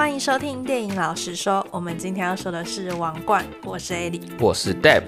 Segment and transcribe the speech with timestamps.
[0.00, 5.02] 欢迎收听电影老实说，我们今天要说的是《王冠》，我是 Ellie，我是 Deb。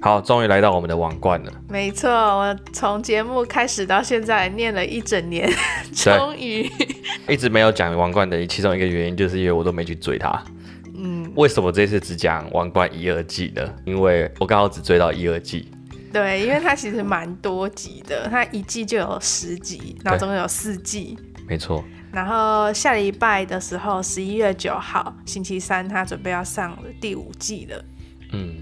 [0.00, 1.52] 好，终于来到我们的《王冠》了。
[1.68, 5.48] 没错，我从节目开始到现在念了一整年，
[5.94, 6.68] 终于
[7.28, 10.42] 一直没有讲《王冠》的其中一个原因，就是因为我都没去追它。
[11.34, 13.74] 为什么这次只讲《王冠》一二季呢？
[13.84, 15.70] 因为我刚好只追到一二季。
[16.12, 21.18] 对，因为它其实蛮多集的，它一季就有十集，然后总共有四季。
[21.48, 21.82] 没错。
[22.12, 27.84] 然后下礼拜的时候，十一月九号星期三，它准备要上第五季了。
[28.32, 28.56] 嗯，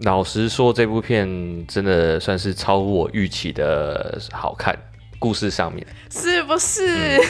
[0.00, 4.74] 老实说，这部片真的算是超乎我预期的好看。
[5.24, 6.84] 故事上面是不是？
[7.16, 7.20] 嗯、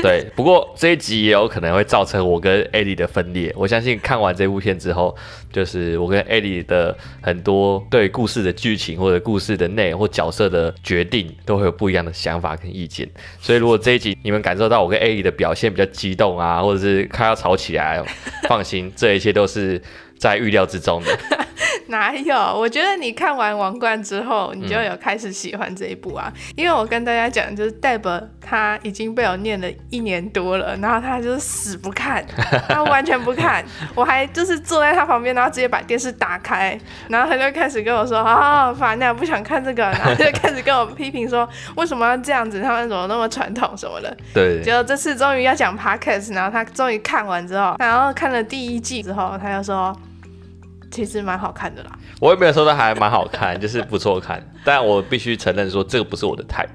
[0.00, 3.52] 对，不过这一集也有可能会造成我跟艾莉的分裂。
[3.54, 5.14] 我相信看完这部片之后，
[5.52, 13.06] 就是我跟艾莉的很多对故事的剧情或者故事的内容或角色的决定，都会有不一样的想法跟意见。
[13.38, 18.02] 所以如果这一集你们感受到我跟艾莉的表现比较激动啊，或者是快要吵起来，
[18.48, 19.78] 放心，这一切都是
[20.18, 21.16] 在预料之中的。
[21.88, 22.34] 哪有？
[22.36, 26.32] 我觉得你看完《王冠》之后，你就有开始喜欢这一部啊。
[26.34, 32.26] 嗯、因为我跟大家讲，就是 Deb 他已经被我念了一年多了，然后他就是死不看，
[32.68, 33.64] 他完全不看。
[33.94, 36.76] 我还就是坐在他旁边，然后直接把电视打开，
[37.08, 42.60] 然后他就开始跟我说：“啊，烦呀，不想看这个。”然后就开始跟我批评说：“为什么要这样子？
[42.60, 44.60] 他们怎么那么传统什么的？”对。
[44.60, 49.96] 结果这次终于要讲 Podcast，然后他终于看完之后，然后看了第一季之后，他就说。
[50.96, 54.42] 其实蛮好看的啦，我也没有说它还蛮好看， 就是不错看。
[54.64, 56.68] 但我必须承认说，这个不是我的 type。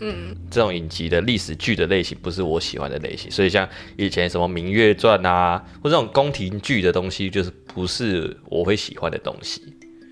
[0.00, 9.62] 嗯，这种影集的历史剧的类型不是我喜欢的类型，所以像以前什么《明月传》啊，或这种宫廷剧的东西，就是不是我会喜欢的东西。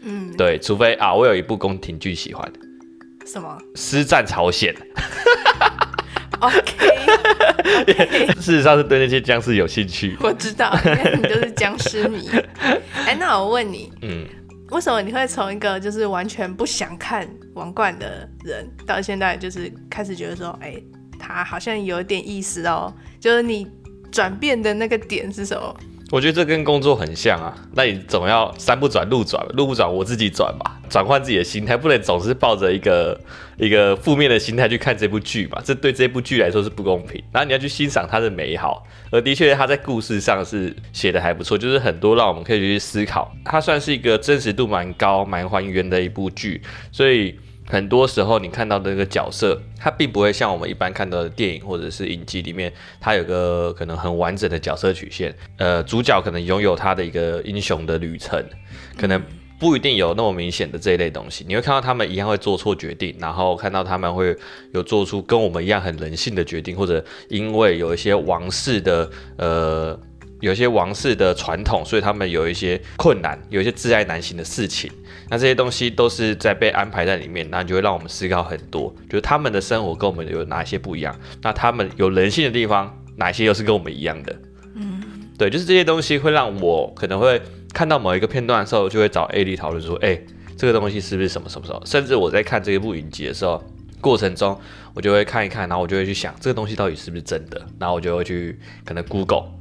[0.03, 2.61] 嗯，对，除非啊，我有一部宫廷剧喜欢的，
[3.27, 3.59] 什么？
[3.75, 4.73] 师战朝鲜。
[6.41, 6.89] OK，,
[7.87, 8.35] okay.
[8.41, 10.17] 事实上是对那些僵尸有兴趣。
[10.21, 12.29] 我知道，因为你就是僵尸迷。
[12.61, 14.27] 哎、欸，那我问你，嗯，
[14.71, 20.85] 为什么你会从一个就是完全不想看《王冠》的人，到现在就是开始觉得说，哎、欸，
[21.19, 22.93] 他好像有点意思哦？
[23.21, 23.67] 就是你
[24.11, 25.77] 转变的那个点是什么？
[26.13, 33.21] 我觉得这跟工作很像啊，那你总要山不转路转，路不转我自己转吧，转换自己的心态，不能总是抱着一个
[33.57, 37.21] 一个负面的心态去看这部剧嘛，这对这部剧来说是不公平。
[37.33, 46.63] 然后你要去欣赏它的美好，而的确它在故事上是写的还不错，就是很多让我们可以去思考，它算是一个真实度蛮高、蛮还原的一部剧，
[46.93, 47.37] 所以。
[47.69, 55.35] 很多时候，你看到的那个角色，他并不会像我们一般看到的电影或者是影集里面，他有个可能很完整的角色曲线。
[55.59, 58.45] 呃，主角可能拥有他的一个英雄的旅程，
[58.97, 59.21] 可能
[59.59, 61.45] 不一定有那么明显的这一类东西。
[61.49, 64.37] 你会看到他们一样会做错决定，然后看到他们会
[64.73, 69.99] 有做出跟我们一样很人性的决定，或者因为有一些王室的呃。
[70.43, 74.89] 有一些王室的传统，所以他们有一些困难，有一些窒碍难行的事情。
[75.29, 81.19] 那这些东西都是在被安排在里面，那就会让我们思考很多，就是他们的生活跟我们有哪些不一样？
[81.43, 84.37] 那他们有人性的地方，哪些又是跟我们一样的？
[84.75, 85.03] 嗯，
[85.37, 87.43] 对，就是这些东西会让我可能会
[87.75, 90.21] 看到某一个片段的时候，就会找 A 丽讨论说，哎，
[90.57, 91.83] 这个东西是不是什么什么什么？
[91.85, 93.61] 甚至我在看这一部影集的时候，
[94.01, 94.57] 过程中
[94.95, 97.61] 我就会看一看，然后我就会去想，这个东西到底是不是真的？
[97.81, 99.56] 然后我就会去可能 Google。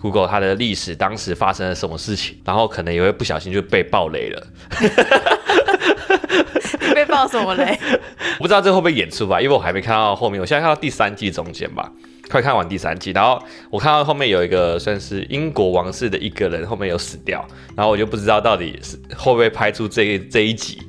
[0.00, 4.46] Google 它的历史，当时发生了什么事情，然后可能也会不小心就被爆雷了。
[6.80, 7.78] 你被爆什么雷？
[8.38, 10.40] 不知道这会不会演出吧，因为我还没看到后面。
[10.40, 11.92] 我现在看到第三季中间吧，
[12.30, 13.40] 快看完第三季，然后
[13.70, 17.46] 我看到后面有一个算是英国王室的一个人后面有死掉，
[17.76, 20.80] 然后我就不知道到底是会不会拍出这一这一集。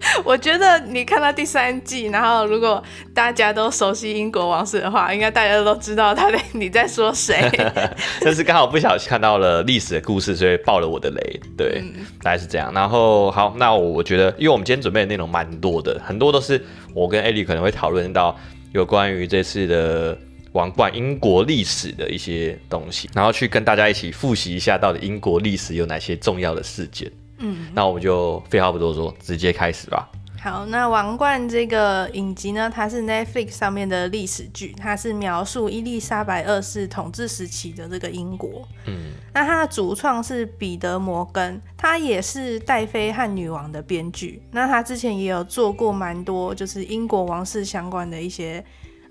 [0.24, 2.82] 我觉得你看到第三季，然后如果
[3.14, 7.50] 大家都熟悉英国王室的话，应该大家都知道他在你在说谁。
[8.20, 11.40] 但是刚好不小心看到了历史的故事，所以爆了我的雷。
[11.56, 12.72] 对，嗯、大概是这样。
[12.72, 16.62] 然后好，那我觉得，因为我们今天准备的内容蛮多的，很多都是
[16.94, 18.38] 我跟艾莉可能会讨论到
[18.72, 20.16] 有关于这次的
[20.52, 27.10] 王冠英国历史的一些东西，然后去跟大家一起复习一下，到底英国历史有哪些重要的事件。
[27.38, 30.10] 嗯，那我们就废话不多说，直接开始吧。
[30.38, 38.62] 好，那《王冠》这个影集呢，它是 Netflix 上面的历史剧，它是描述伊丽莎白二世统治时期的这个英国。
[38.86, 44.40] 嗯，那它的主创是彼得·摩根，他也是戴妃和女王的编剧。
[44.52, 48.64] 那他之前也有做过蛮多，就是英国王室相关的一些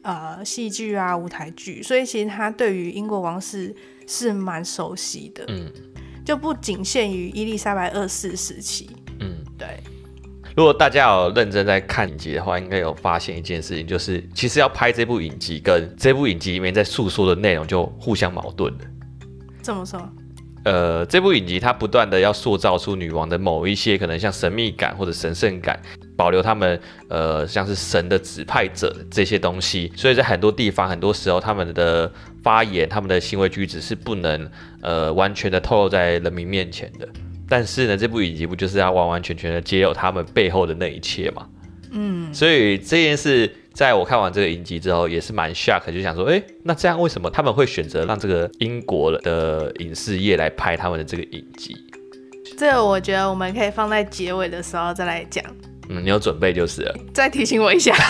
[0.03, 3.75] 呃戏剧啊、舞台剧，所以其实他对于英国王室
[4.07, 5.43] 是蛮熟悉的。
[5.49, 5.69] 嗯。
[6.25, 8.89] 就不仅限于伊丽莎白二世时期。
[9.19, 9.79] 嗯，对。
[10.57, 18.79] 如果大家有认真在看影集的话，应该有发现一件事情，就是其实要拍这部影集，跟这部影集里面在诉说的内容就互相矛盾了。
[19.61, 20.09] 怎么说？
[20.63, 25.79] 呃，这部影集它不断的要塑造出女王的某一些可能像神秘感或者神圣感，
[26.15, 26.79] 保留他们
[27.09, 32.11] 呃像是神的指派者这些东西，所以在很多地方，很多时候他们的
[32.43, 34.49] 发言、他们的行为举止是不能
[34.81, 37.07] 呃完全的透露在人民面前的。
[37.47, 41.47] 但是呢，这部影集不就是要完完全全的揭露他们背后的那一切嘛？
[41.91, 43.51] 嗯，所以这件事。
[43.75, 51.75] 在我看完这个影集之后，也是蛮 shock，就想说，哎，那这样为什么他们会选择让这个英国的影视业来拍他们的这个影集？
[52.57, 55.43] 这个我觉得我们可以放在结尾的时候再来讲。
[55.89, 56.95] 嗯，你有准备就是了。
[57.13, 57.93] 再提醒我一下。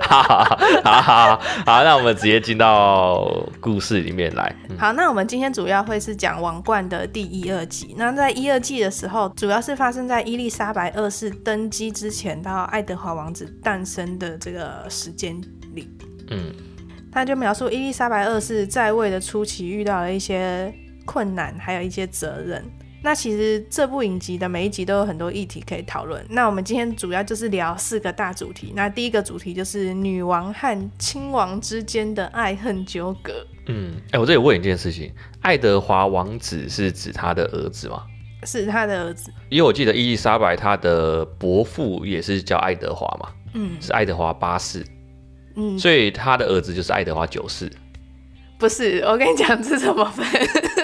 [0.00, 0.44] 好好
[0.84, 3.28] 好好好，那我们直接进到
[3.60, 4.54] 故事里面来。
[4.68, 7.94] 嗯、好，那我们今天主要会是讲《王冠》的第一、二季。
[7.98, 15.38] 那在一、二季的时候，主要是发生在伊丽莎白二世登基之前到爱德华王子诞生的这个时间
[15.74, 15.88] 里。
[16.30, 16.52] 嗯，
[17.10, 20.72] 他就描述伊丽莎白二世在位的初期遇到了一些
[21.04, 22.64] 困难，还有一些责任。
[23.04, 26.24] 那其实这部影集的每一集都有很多议题可以讨论。
[26.30, 28.72] 那我们今天主要就是聊四个大主题。
[28.74, 33.46] 那第一个主题就是女王和亲王之间的爱恨纠葛。
[33.66, 35.12] 嗯，哎、欸，我这里问一件事情：
[35.42, 38.04] 爱德华王子是指他的儿子吗？
[38.44, 39.30] 是他的儿子。
[39.50, 44.82] 因为我记得伊丽莎白她的伯父也是叫爱德华嘛，嗯，是爱德华八世，
[45.56, 47.70] 嗯，所以他的儿子就是爱德华九世。
[48.58, 50.24] 不是，我跟你讲这怎么分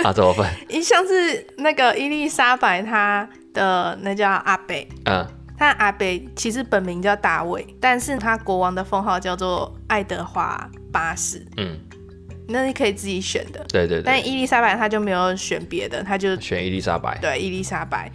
[0.05, 0.13] 啊？
[0.13, 0.47] 怎么分？
[0.69, 5.27] 一 像是那个伊丽莎白，她的那叫阿贝，嗯，
[5.57, 11.79] 她阿贝其实本名叫大卫，但是他国王的封号叫做爱德华八世，嗯，
[12.49, 14.03] 那你可以自己选的，对对对。
[14.05, 18.11] 但伊丽莎白她就没有选别的，她就选伊丽莎白，对，伊丽莎白。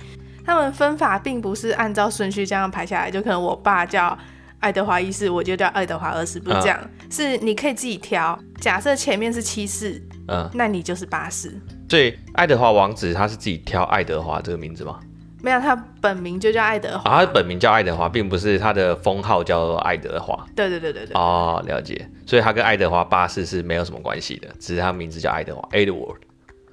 [0.45, 4.15] 他们分法并不是按照顺序这样排下来，就可能我爸叫。
[4.59, 8.37] 爱德华一世，我就叫爱德华二世，不是这样，嗯、是你可以自己挑。
[8.59, 11.53] 假设前面是七世，嗯，那你就是八世。
[11.89, 14.99] 所以爱德华王子他是自己挑爱德华这个名字吗？
[15.43, 17.11] 没有，他本名就叫爱德华。
[17.11, 20.43] 啊，他本名叫爱德华，并不是他的封号叫爱德华。
[20.55, 21.13] 对对对对对。
[21.13, 22.09] 哦，了解。
[22.25, 26.17] 所以他跟爱德华八世是没有什么关系的，只是他名字叫爱德华，Edward。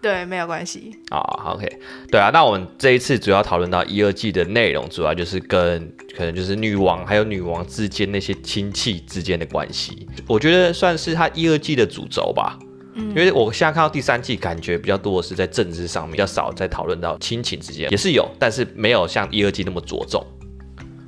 [0.02, 1.18] 对，没有关系啊。
[1.18, 1.78] Oh, OK，
[2.10, 5.80] 对啊，那我们这一次主要讨论到一、二季的内容，主要就是跟
[6.16, 12.58] 可能就是女王还有女王之间那些亲戚之间的关系，我觉得算是他一、二季的主轴吧。
[12.94, 20.26] 嗯，因为我现在看到第三季，感觉比较多的是在政治上面，比较少在讨论到亲情之间，也是有，但是没有像一、二季那么着重。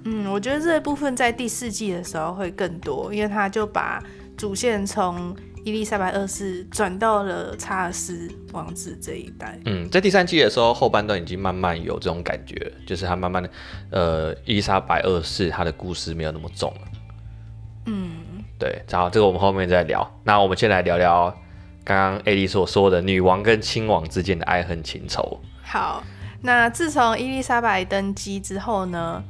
[0.05, 4.01] 嗯，我觉得这部分在第四季的时候会更多，因为他就把
[4.37, 5.35] 主线从。
[5.65, 9.59] 伊丽莎白二世转到了查尔斯王子这一代。
[9.65, 13.51] 嗯，在第三季的时候，后半段已经慢慢有这种感觉，就是他慢慢的，
[13.91, 16.81] 呃，伊丽莎白二世他的故事没有那么重了。
[17.87, 18.13] 嗯，
[18.59, 20.07] 对，然后这个我们后面再聊。
[20.23, 21.35] 那我们先来聊聊
[21.83, 25.41] 刚刚艾莉所说的女王跟亲王之间的爱恨情仇。
[25.63, 26.05] 好，
[26.43, 29.23] 那自从伊丽莎白登基之后呢，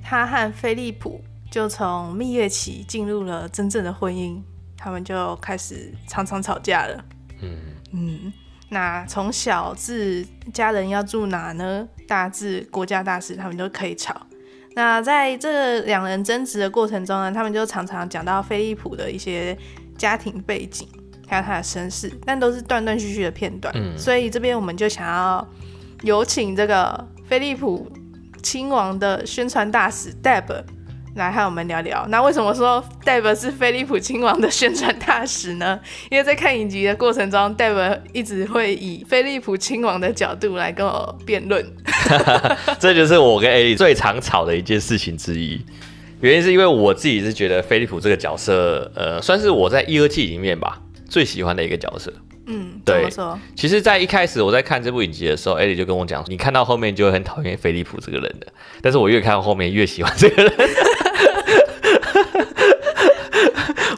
[0.00, 1.20] 她和菲利普
[1.50, 4.40] 就从蜜月期进入了真正的婚姻。
[4.82, 7.04] 他们就开始常常吵架了。
[7.40, 7.56] 嗯
[7.92, 8.32] 嗯，
[8.68, 11.86] 那从小至家人要住哪呢？
[12.08, 14.26] 大至国家大事，他们都可以吵。
[14.74, 19.56] 那在这两人争执的过程中呢，他们就常常讲到菲利普的一些
[19.96, 20.88] 家庭背景，
[21.28, 23.72] 还有他的身世，但都是断断续续的片段。
[23.76, 25.46] 嗯，所以这边我们就想要
[26.02, 27.90] 有请这个菲利普
[28.42, 30.64] 亲王的宣传大使 Deb。
[31.14, 32.06] 来和我们聊聊。
[32.08, 35.78] 那为什么说戴伯是菲利普亲王的宣传大使呢？
[36.10, 41.64] 因为在看影集的过程中，戴伯一直会以菲利普亲王的角度来跟我辩论。
[42.80, 45.60] 这就是我跟艾莉最常吵的一件事情之一。
[46.20, 52.12] 原因是因为我自己是觉得菲利普这个角色，呃，算是我在一、二季里面吧最喜欢的一个角色。
[52.46, 53.08] 嗯，对。
[53.54, 58.46] 其实，在一开始我在看这部影集的时候，艾莉就跟我讲，你看到后面就会很讨厌菲利普这个人的。
[58.80, 60.52] 但是我越看到后面 越喜欢这个人。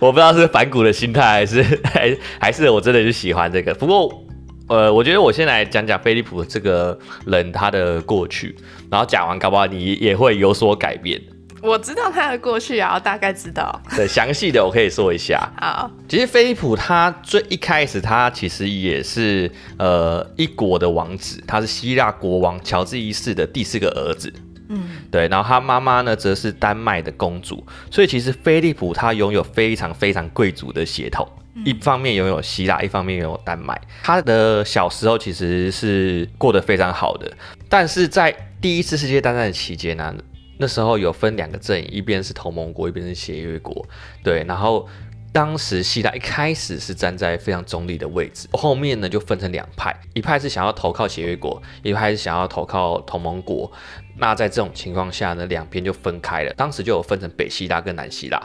[0.00, 3.72] 我不知道是反骨的心态，还是 还还是我真的就喜欢这个。
[3.74, 4.24] 不过，
[4.68, 8.54] 呃，我觉得我先来讲讲菲利普这个人他的过去，
[8.90, 11.18] 然后讲完，搞不好你也会有所改变。
[11.64, 13.80] 我知道他的过去啊，我大概知道。
[13.96, 15.50] 对，详细的我可以说一下。
[15.58, 24.30] 好，其实菲利普他最一开始，他其实也是呃一国的王子，他是希腊国王乔治一世的第四个儿子。
[24.68, 25.26] 嗯，对。
[25.28, 33.80] 然后他妈妈呢，则是丹麦的公主，所以其实菲利普他拥有非常非常贵族的血统，嗯、一方面拥有希腊，一方面拥有丹麦。
[34.02, 37.30] 他的小时候其实是过得非常好的，
[37.70, 40.14] 但是在第一次世界大战的期间呢、啊，
[40.58, 43.86] 那时候有分两个阵营，一边是同盟国，一边是协约国，
[44.22, 44.88] 对，然后。
[45.34, 53.68] 当时希腊一开始是站在非常中立的位置，后面呢就分成两派，一派是想要投靠协约国，一派是想要投靠同盟国。
[54.16, 56.52] 那在这种情况下呢，两边就分开了。
[56.52, 58.40] 当时就有分成北希腊跟南希腊。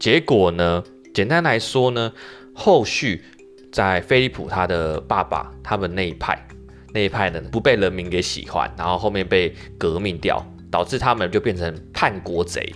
[0.00, 0.82] 结果呢，
[1.14, 2.12] 简单来说呢，
[2.52, 3.22] 后续
[3.70, 6.36] 在菲利普他的爸爸他们那一派
[6.92, 12.72] 那一派呢不被人民给喜欢，然后后面被革命掉，导致他们就变成叛国贼。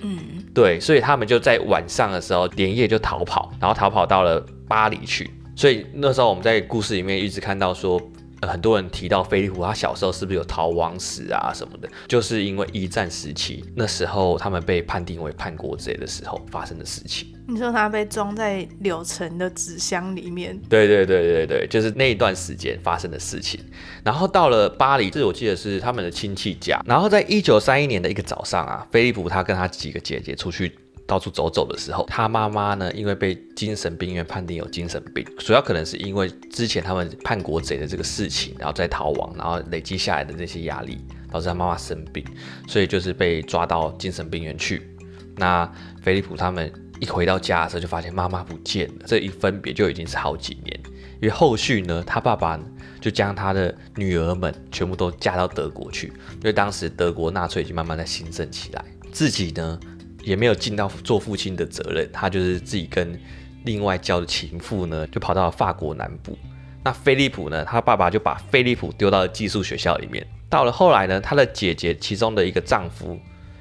[0.00, 0.18] 嗯，
[0.54, 5.30] 对，所以他们就在晚上的时候连夜就逃跑，然后逃跑到了巴黎去。
[5.54, 8.00] 所以那时候我们在故事里面一直看到说。
[8.40, 11.88] 呃，很多人提到菲利普，他小时候是不是有逃亡史啊什么的？
[12.06, 17.32] 就是因为一战时期那时候他们被判定为叛国贼的时候发生的事情。
[17.48, 20.60] 你说他被装在柳橙的纸箱里面？
[20.68, 23.60] 对对对对对，就是那一段时间发生的事情。
[24.04, 26.80] 然后到了巴黎，这我记得是他们的亲戚家。
[26.84, 30.76] 然后在一九三一年的一个早上啊，菲利普他跟他几个姐姐出去。
[31.06, 40.98] 到处走走的时候，他妈妈呢，因为被精神病院判定有精神病，主要可能是因为之前他们叛国贼的这个事情，然后再逃亡，然后累积下来的这些压力，
[41.30, 42.24] 导致他妈妈生病，
[42.66, 44.90] 所以就是被抓到精神病院去。
[45.36, 45.70] 那
[46.02, 50.80] 菲利普他们一回到家的时候，就发现妈妈不见了，这一分别就已经是好几年。
[51.20, 52.58] 因为后续呢，他爸爸
[53.00, 59.78] 就将他的女儿们全部都嫁到德国去，因为当时德国纳粹已经慢慢在兴盛起来，自己呢。
[60.26, 63.18] 也没有尽到做父亲的责任，他就是自己跟
[63.64, 66.36] 另外交的情妇呢，就跑到了法国南部。
[66.84, 70.26] 那菲利普呢，他爸爸就把菲利普丢到了寄宿学校里面。
[70.50, 73.16] 到了后来呢，他的姐姐其中的一个丈夫，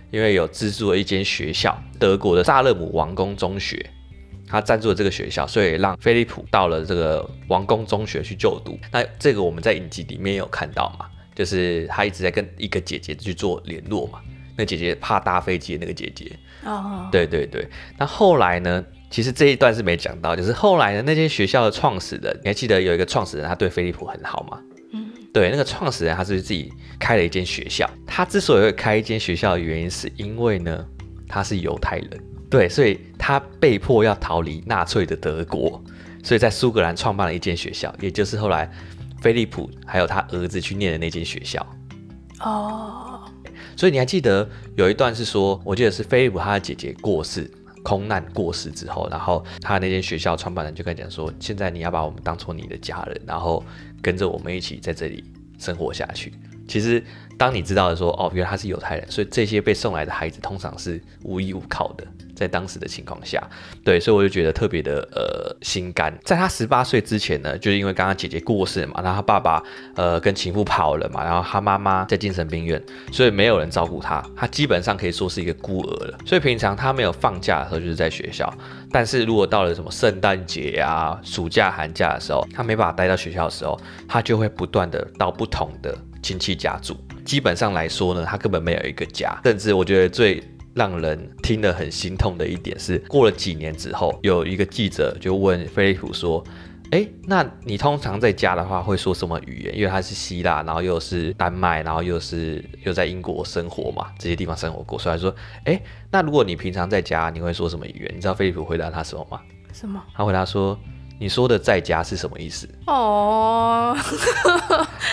[0.10, 3.84] 因为有资助了一间学校，德国的萨勒姆王宫中学，
[4.48, 8.75] 他赞助了这个学校，所以让菲利普到了这个王宫中学去就读。
[8.91, 11.05] 那这个我们在影集里面有看到嘛，
[11.36, 14.19] 就是他一直在跟一个姐姐去做联络嘛。
[14.57, 16.31] 那姐姐怕搭飞机的那个姐姐，
[16.63, 17.12] 哦，oh.
[17.12, 17.67] 对对对。
[17.97, 18.83] 那后来呢？
[19.12, 24.59] 其实这一段是没讲到，就是后来呢，那间学校的创始人，你还记得有一个创始人，他对飞利浦很好吗？
[24.91, 27.89] 嗯，对，那个创始人他是自己开了一间学校。
[28.05, 30.85] 他之所以会开一间学校的原因，是因为呢，
[31.29, 32.09] 他是犹太人，
[32.50, 35.81] 对，所以他被迫要逃离纳粹的德国，
[36.21, 38.69] 所以在苏格兰创办了一间学校，也就是后来
[39.21, 41.65] 菲利普还有他儿子去念的那间学校。
[42.41, 43.04] 哦。
[43.75, 47.50] 所以你还记得有一段是说，我记得是菲利普他的姐姐过世，
[47.84, 53.63] 空难过世之后，然后他那间学校创办人就跟他讲说，现在你要把我们当做你的家人，然后
[54.01, 55.24] 跟着我们一起在这里
[55.60, 56.34] 生活下去。
[56.67, 57.03] 其实
[57.38, 62.08] 当你知道的说，哦，原来他是犹太人，所以这些被送来的孩子通常是无依无靠的。
[62.36, 63.42] 在当时的情况下，
[63.84, 66.13] 对，所以我就觉得特别的呃心甘。
[66.24, 69.63] 在他十八岁之前呢，就是因为刚刚姐姐过世嘛，然后他爸爸
[69.96, 76.18] 呃跟情妇跑了嘛，然后他妈妈在精神病院，所以没有人照顾他，他基本上可以说是一个孤儿了。
[76.25, 78.54] 所以平常他没有放假的时候就是在学校，
[78.92, 86.98] 但是如果到了什么圣诞节呀、暑假、寒假的时候，他没办法待到学校的时候，他就会不断的到不同的亲戚家住。
[87.24, 90.44] 基本上来说呢，他根本没有一个家，甚至我觉得最。
[90.75, 96.44] 让人听得很心痛的一点是，过了几年之后，有一个记者就问菲利普说
[96.91, 99.75] ：“诶，那你通常在家的话会说什么语言？
[99.75, 108.12] 因为他是希腊，然后又是丹麦，然后又是又在英国生活嘛，这些地方生活过，所以他说：诶，那如果你平常在家，你会说什么语言？
[108.13, 109.39] 你知道菲利普回答他什么吗？
[109.72, 110.03] 什么？
[110.13, 110.77] 他回答说。”
[111.17, 112.67] 你说的在家是什么意思？
[112.88, 113.95] 哦，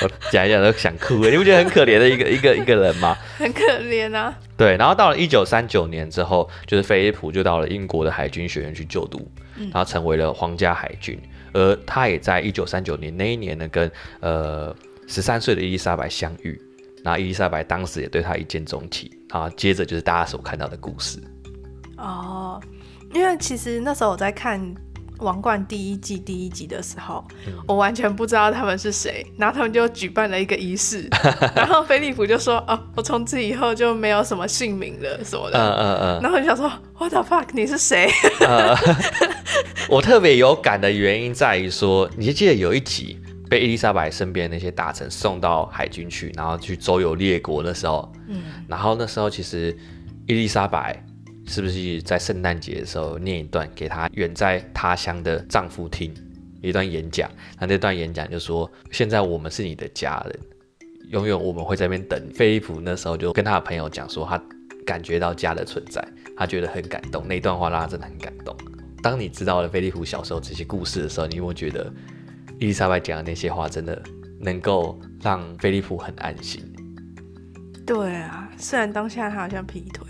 [0.02, 3.16] 我讲一讲都想哭，你不觉得很可怜的一个 一个一个人吗？
[3.38, 4.37] 很可怜啊。
[4.56, 11.16] 对，然后到了一九三九年之后，就是菲利普就到了英国的海军学院去就读，然后成为了皇家海军。
[11.52, 13.90] 而他也在一九三九年那一年呢，跟
[14.21, 14.75] 呃
[15.06, 16.61] 十三岁的伊丽莎白相遇，
[17.04, 19.11] 然后伊丽莎白当时也对他一见钟情。
[19.30, 21.23] 啊，接着就是大家所看到的故事。
[21.97, 22.61] 哦，
[23.14, 24.75] 因为其实那时候我在看。
[25.23, 31.09] 王冠第一季第一集的时候，嗯、我完全不知道他们是谁，然后他们就举办了一个仪式，
[31.57, 35.59] 然后菲利普就说：“哦，我从此以后就没有什么姓名了什么的。
[35.59, 36.21] 嗯”嗯嗯嗯。
[36.23, 37.47] 然后我就想说：“What the fuck？
[37.52, 38.11] 你是谁？”
[38.47, 38.76] 嗯、
[39.88, 49.76] 我特别有感的原因在于说，你就记得有一集被伊丽莎白身边那些大臣送到海军去，然后去周游列国的时候，嗯，然后那时候其实
[50.26, 51.02] 伊丽莎白。
[51.46, 56.14] 是不是在圣诞节的时候念一段给她远在他乡的丈夫听
[56.61, 57.30] 一段演讲？
[57.58, 60.38] 那那段演讲就说：“现在我们是你的家人，
[61.11, 62.30] 永远我们会在那边等。
[62.34, 64.40] 菲利普那时候就跟他的朋友讲说，他
[64.87, 66.06] 感觉到家的存在，
[66.37, 67.26] 他觉得很感动。
[67.26, 68.56] 那段话让他真的很感动。
[69.02, 71.92] 当你知道了菲利普小时候这些故事的时候，你有没有觉得
[72.61, 74.00] 伊丽莎白讲的那些话真的
[74.38, 76.62] 能够让菲利普很安心？
[77.84, 80.06] 对啊，虽然当下他好像劈腿，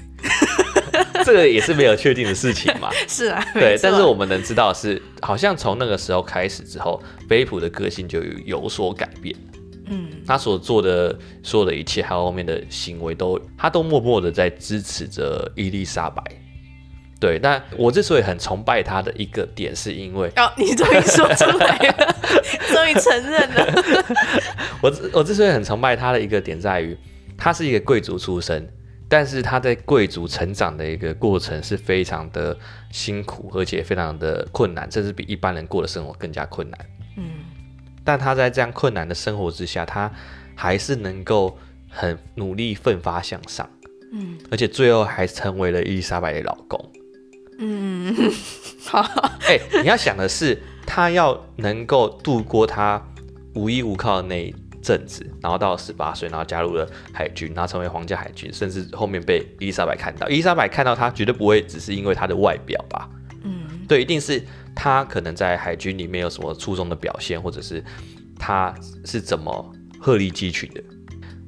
[1.25, 2.91] 这个也是没有确定的事情嘛。
[3.09, 9.35] 是啊，对，但是我们能知道是，好像从那个时候开始之后，菲利普的个性就有有所改变。
[9.87, 16.23] 嗯，他所做的所有的一切，还有后面的行为都，都他都默默的在支持着伊丽莎白。
[17.21, 22.17] 对，那我之所以很崇拜他的一个点，是因为哦，你终于说出来了，
[22.73, 24.15] 终于承认了。
[24.81, 26.97] 我我之所以很崇拜他的一个点，在于
[27.37, 28.69] 他是一个贵族出身，
[29.13, 32.59] 但是他在贵族成长的一个过程是非常的
[32.91, 36.81] 辛苦，而且非常的困难，甚至比一般人过的生活更加困难。
[37.19, 37.25] 嗯，
[38.03, 40.11] 但他在这样困难的生活之下，他
[40.55, 41.59] 还是能够
[41.91, 43.69] 很努力奋发向上。
[44.15, 46.93] 嗯，而且最后还成为了伊丽莎白的老公。
[47.59, 48.17] 嗯，
[48.83, 49.03] 好。
[49.45, 53.07] 哎、欸，你要想的是，他要能够度过他
[53.53, 60.29] 无依无靠的那一阵子，然后到十八岁，然后加入了海军，然后成为皇家海军，甚至后面被伊丽莎白看到。
[60.29, 63.09] 伊丽莎白看到他，绝对不会只是因为他的外表吧？
[63.45, 64.43] 嗯，对，一定是
[64.75, 67.83] 他可能在海军里面有什么出众的表现，或者是
[68.39, 68.75] 他
[69.05, 70.83] 是怎么鹤立鸡群的。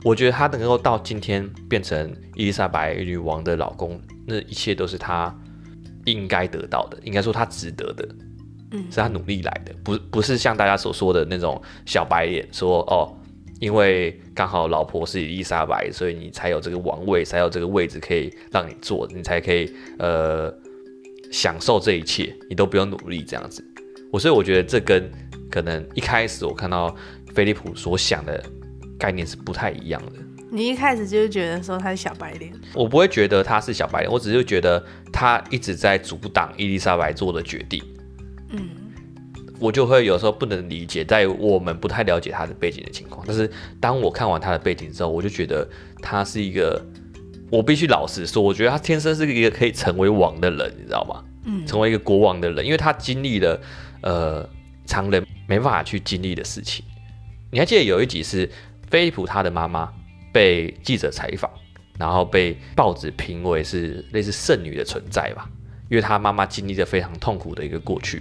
[0.05, 5.35] 我觉得他能够到今天变成伊丽莎白女王的老公，那一切都是他。
[6.07, 8.07] 应该得到的，应该说他值得的，
[8.73, 13.17] 嗯，是他努力来的，不不是像大家所说的那种小白脸，说哦，
[13.65, 20.55] 因为刚好老婆是伊丽莎白，所以你才有这个王位，才有这个位置可以让你坐，你才可以呃
[21.33, 23.65] 享受这一切，你都不用努力这样子。
[24.13, 25.11] 我所以我觉得这跟
[25.51, 26.95] 可能一开始我看到
[27.35, 28.45] 菲利普所想的
[28.99, 30.13] 概念是不太一样的。
[30.51, 37.83] 你一开始就是觉得说他是小白脸，我不会觉得他是小白脸，我只是觉得他一直在阻挡伊丽莎白做的决定。
[38.51, 38.69] 嗯，
[39.59, 43.25] 我就会有时候不能理解，在我们不太了解他的背景的情况。
[43.27, 45.69] 但是当我看完他的背景之后，我就觉得
[46.01, 46.85] 他是一个，
[47.51, 51.25] 我必须老实说，我觉得他天生是一个可以成为王的人，你知道吗？
[51.45, 53.61] 嗯，成为一个国王的人，因为他经历了
[54.03, 54.49] 呃
[54.87, 56.85] 常人没办法去经历的事情。
[57.51, 58.51] 你还记得有一集是
[58.91, 59.93] 菲利普他的妈妈？
[60.33, 61.49] 被记者采访，
[61.97, 65.49] 然后被报纸评为是类似圣女的存在吧，
[65.89, 68.21] 因为他妈妈经历着非常痛苦的一个过去，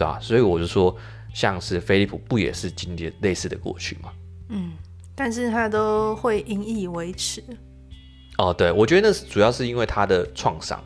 [0.00, 0.18] 对吧？
[0.18, 0.96] 所以我就说，
[1.34, 4.10] 像是菲利普不也是经历类似的过去吗？
[4.48, 4.72] 嗯，
[5.14, 7.44] 但是他都会引以为耻。
[8.38, 10.82] 哦，对，我觉得那是主要是因为他的创伤。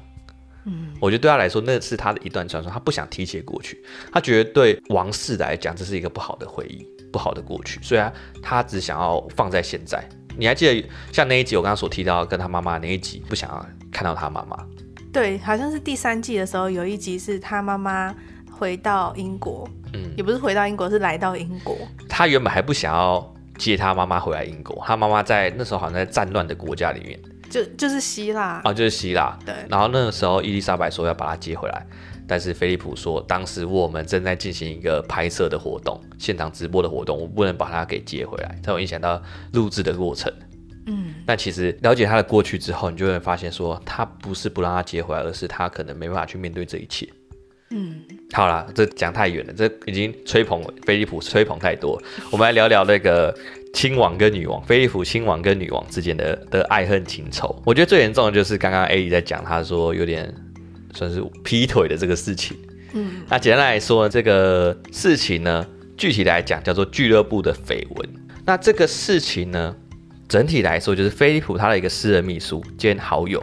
[0.65, 10.05] 嗯，我觉得对他来说，那是他的一段传说，他不想提起过去，他觉得对王室来讲这是一个不好的回忆，不好的过去，所以他他只想要放在现在。
[10.37, 14.67] 你还记得像那一集我刚刚所提到跟他妈妈那一集，不想要看到他妈妈。
[15.13, 18.13] 对，好像是第三季的时候有一集是他妈妈
[18.55, 21.77] 回到英国，嗯，也不是回到英国，是来到英国。
[22.09, 29.39] 他原本还不想要接他妈妈回来英国，他妈妈在那时候好像在战乱的国家里面，就就是希腊啊，就是希腊。
[29.45, 31.87] 对，然后那个时候伊丽莎白说要把他接回来。
[32.27, 40.33] 但是菲利普说，当时我们正在进行一个拍摄的活动，现场直播的活动，我不能把他给接回来，这会影响到录制的过程。
[40.87, 47.07] 嗯，但其实了解他的过去之后，你就会发现说，他不是不让他接回来，而是他可能没办法去面对这一切。
[47.75, 48.01] 嗯，
[48.33, 52.01] 好啦，这讲太远了，这已经吹捧菲利普吹捧太多。
[52.31, 53.37] 我们来聊聊那个
[53.73, 57.61] 亲王跟女王，菲利普亲王跟女王之间的的爱恨情仇。
[57.67, 60.33] 我觉得最严重的就是刚刚 A 在讲，他说有点。
[60.97, 62.57] 算是劈腿的这个事情，
[62.93, 68.09] 嗯，那简单来说呢，这个事情呢，具体来讲叫做俱乐部的绯闻。
[68.47, 69.75] 那这个事情呢，
[70.29, 73.43] 整体来说就是菲利普他的一个私人秘书兼好友，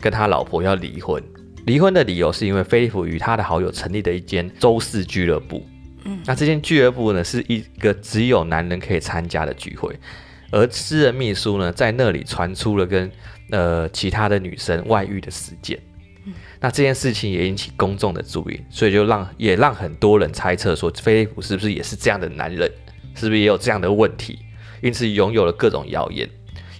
[0.00, 1.22] 跟他老婆要离婚。
[1.66, 5.66] 离婚的理由是因为菲利普与他的好友成立的一间周四俱乐部，
[6.04, 9.98] 嗯，那这间俱乐部呢是一个只有男人可以参加的聚会，
[10.50, 13.10] 而私人秘书呢在那里传出了跟
[13.50, 15.78] 呃其他的女生外遇的事件。
[16.26, 16.34] 嗯。
[16.60, 22.70] 那这件事情也引起公众的注意，所以就让也让很多人猜测说，菲利普是不是也是这样的男人，
[23.14, 24.38] 是不是也有这样的问题，
[24.82, 26.28] 因此拥有了各种谣言。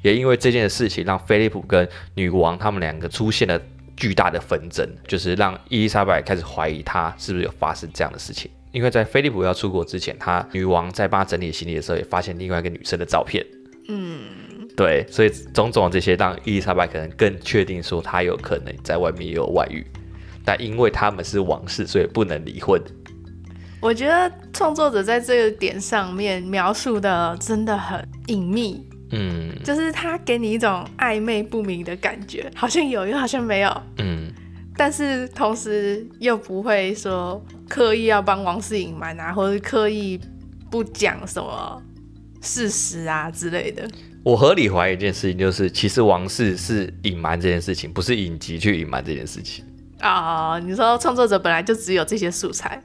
[0.03, 3.59] 也因为这件事情，让菲利普跟女王他们两个出现了
[3.97, 8.51] 巨大的纷争，就是让伊丽莎白开始怀疑他是不是有发生这样的事情。
[8.73, 13.45] 因为在菲利普要出国之前，他女王在帮他整理行李的时候，也发现另外一个女生的照片。
[13.89, 14.21] 嗯。
[14.77, 19.87] 对，所以种种这些让伊丽莎白可能更确定说她有可能在外面也有外遇，
[20.45, 22.83] 但因为他们是王室，所以不能离婚。
[23.81, 34.33] 我觉得创作者在这个点上面描述的真的很隐秘，嗯，就是他给你一种暧昧不明的感觉，好像有又好像没有，嗯，
[34.77, 40.21] 但是同时又不会说刻意要帮王室隐瞒啊，或者刻意
[40.71, 41.81] 不讲什么
[42.41, 43.89] 事实啊之类的。
[44.25, 49.65] 我合理怀疑一件事情，就是其实王室是隐瞒这件事情，不是影集去隐瞒这件事情
[50.01, 50.59] 啊。
[50.59, 52.83] 你说创作者本来就只有这些素材。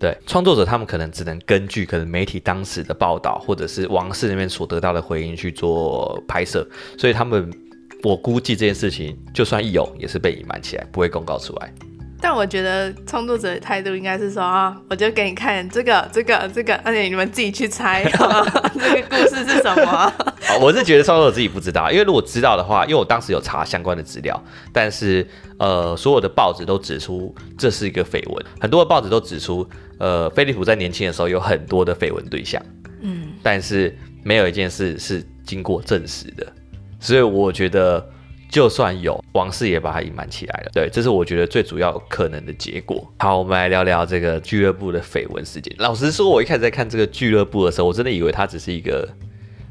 [0.00, 7.52] 对，创作者他们可能只能根据可能媒体当时的报道，或者是王室那边所得到的回应去做拍摄，所以他们，
[8.02, 11.70] 我估计这件事情就算有，也是被隐瞒起来，不会公告出来。
[12.20, 20.12] 但我觉得创作者的态度应该是说啊，我就给你看这个、这个、这个，而且你们自己去猜， 这个故事是什么？
[20.46, 24.38] 好，我是觉得创作者自己不知道，因为如果知道的话，因为我当时有查相关的资料，
[24.72, 25.26] 但是
[25.58, 29.66] 呃，所有的报纸都指出这是一个绯闻，很多的报纸都指出，
[29.98, 32.62] 呃，菲利普在年轻的时候有很多的绯闻对象，
[33.00, 36.46] 嗯，但是没有一件事是经过证实的，
[36.98, 38.06] 所以我觉得。
[38.50, 40.70] 就算有，王室也把它隐瞒起来了。
[40.74, 43.08] 对，这是我觉得最主要可能的结果。
[43.20, 45.72] 好，我们来聊聊这个俱乐部的绯闻事件。
[45.78, 49.08] 老实说，我一开始在看这个俱乐部的时候，我真的以为它只是一个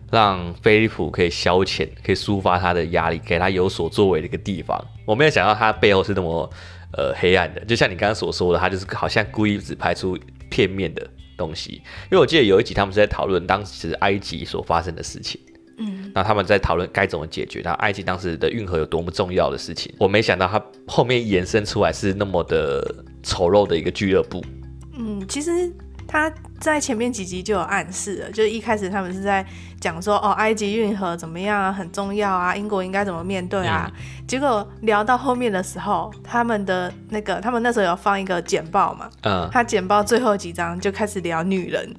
[0.10, 4.82] 让菲利普可以消遣、可以抒发他的压力、给他有所作为的一个地方。
[5.06, 6.50] 我没有想到他背后是那么
[6.94, 7.60] 呃黑暗的。
[7.66, 10.18] 就像你刚刚所说的，他就是好像故意只拍出
[10.50, 11.74] 片面的东西。
[11.74, 15.40] 因为我记得有一集他们是在讨论当时埃及所发生的事情。
[15.80, 19.94] 嗯，那他们在讨论该怎么解决，那埃及当时的运河有多么重要的事情。
[19.98, 22.84] 我没想到他后面延伸出来是那么的
[23.24, 24.44] 丑陋的一个俱乐部。
[24.98, 25.74] 嗯，其实
[26.06, 29.46] 他在前面几集就有暗示了，就是一开始他们是在
[29.80, 33.90] 讲说，哦，埃及运河怎么样啊，很重要啊，英国应该怎么面对啊。
[33.96, 41.96] 嗯，结果聊到后面的时候，他们的那个，他们那时候有放一个简报嘛，嗯，他简报最后几章就开始聊女人，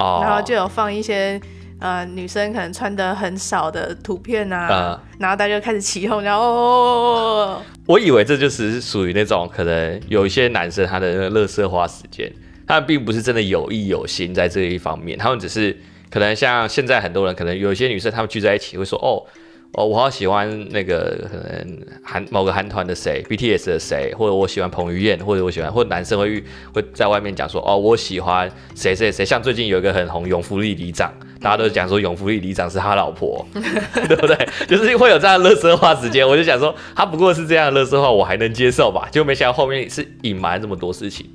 [0.00, 1.40] 哦，然后就有放一些。
[1.80, 12.30] 呃，女生可能穿的很少的图片啊，呃、然后大家就开始起哄，然后、哦、我以为这就是属于那种可能有一些男生他的那个垃圾花时间，
[12.66, 15.76] 他们并不是真的有意有心在这一方面，他们只是
[16.10, 19.26] 可能像现在很多人可能有一些女生他们聚在一起会说哦。
[19.72, 26.42] 哦，我好喜欢那个可能韩某个韩团的谁，BTS 的谁，或者我喜欢彭于晏，或者我喜欢，或者男生会
[26.74, 34.36] 会在外面讲说，哦，我喜欢谁谁谁，像最近有一个很红永福利里长，大家都讲说永福利里长是他老婆， 对不对？
[34.66, 41.30] 就是会有这样的垃圾话时间，我就想说他不过是这样的垃圾话，我还能接受吧，结果没想到后面是隐瞒这么多事情。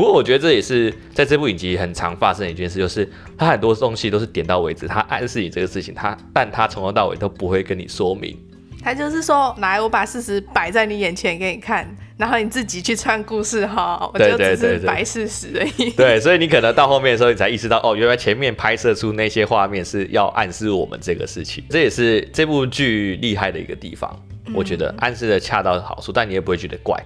[0.00, 8.34] 不过我觉得这也是在这部影集很常发生的一件事，就是他很多东西都是点到为止，他暗示你这个事情，他但他从头到尾都不会跟你说明。
[8.82, 11.86] 他就是说，来，我把事实摆在你眼前给你看，
[12.16, 15.90] 然后你自己去串故事哈，我就只是摆事实而已。
[15.90, 24.10] 对，所以你可能到后面的时候，你才意识到，哦，原来前面拍摄出那些画面是要暗示我们这个事情，这也是这部剧厉害的一个地方。
[24.54, 26.98] 我觉得暗示的恰到好处，但你也不会觉得怪。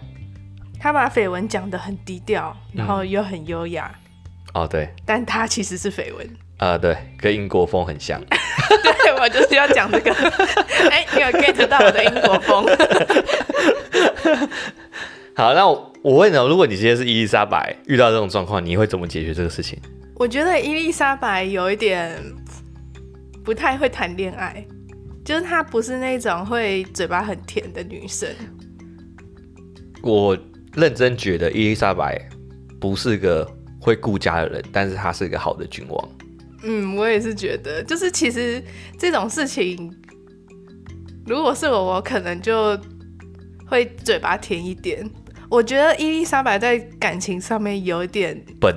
[0.84, 3.90] 他把绯闻讲得很低调，然后又很优雅。
[4.52, 4.86] 哦，对。
[5.06, 6.28] 但他其实是绯闻。
[6.58, 8.22] 啊，对，跟英国风很像。
[8.28, 10.12] 对，我就是要讲这个。
[10.92, 12.66] 哎、欸，你有 get 到我的英国风？
[15.34, 19.78] 好，那我我问你，如果你今天是伊丽莎白，遇到这种状况，你会怎么解决这个事情？
[20.16, 22.22] 我觉得伊丽莎白有一点
[23.42, 24.62] 不太会谈恋爱，
[25.24, 28.28] 就是她不是那种会嘴巴很甜的女生。
[30.02, 30.36] 我。
[30.74, 32.20] 认真觉得伊丽莎白
[32.80, 33.48] 不是个
[33.80, 36.08] 会顾家的人，但是她是一个好的君王。
[36.62, 38.62] 嗯，我也是觉得，就是其实
[38.98, 39.94] 这种事情，
[41.26, 42.78] 如果是我，我可能就
[43.66, 45.08] 会嘴巴甜一点。
[45.48, 48.74] 我觉得伊丽莎白在感情上面有点笨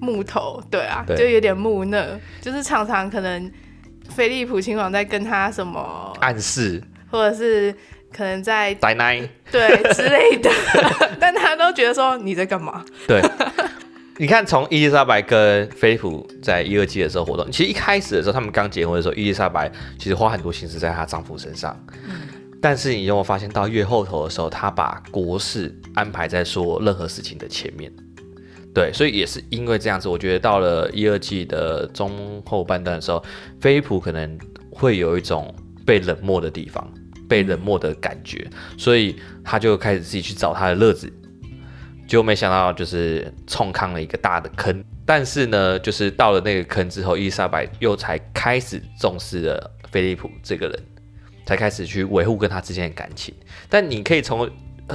[0.00, 3.50] 木头，对啊，对就有点木讷，就是常常可能
[4.10, 7.74] 菲利普亲王在跟他什么暗示，或者是。
[8.12, 10.50] 可能在奶奶对之类的，
[11.18, 12.84] 但他都觉得说你在干嘛？
[13.06, 13.22] 对，
[14.18, 21.76] 你看从伊丽莎白跟菲利普在一二季的时候活动，其实一开始的时候他们刚结婚的时候，伊丽莎白其实花很多心思在她丈夫身上。
[22.04, 22.12] 嗯，
[22.60, 27.90] 但是你有没有发现到越后头的时候，她把国事安排在说任何事情的前面？
[28.74, 33.22] 对，所以也是因为这样子，我觉得到了一二季的中后半段的时候，
[33.60, 34.38] 菲利普可能
[34.70, 36.90] 会有一种被冷漠的地方。
[37.32, 41.10] 被冷漠的感觉，所以他就开始自己去找他的乐子，
[42.06, 44.84] 结果没想到就是冲康了一个大的坑。
[45.06, 50.78] 但是呢，就是到了那个坑之后，伊丽莎白又才开始重视了菲利普这个人，
[51.46, 53.34] 才开始去维护跟他之间的感情。
[53.70, 54.46] 但你可以从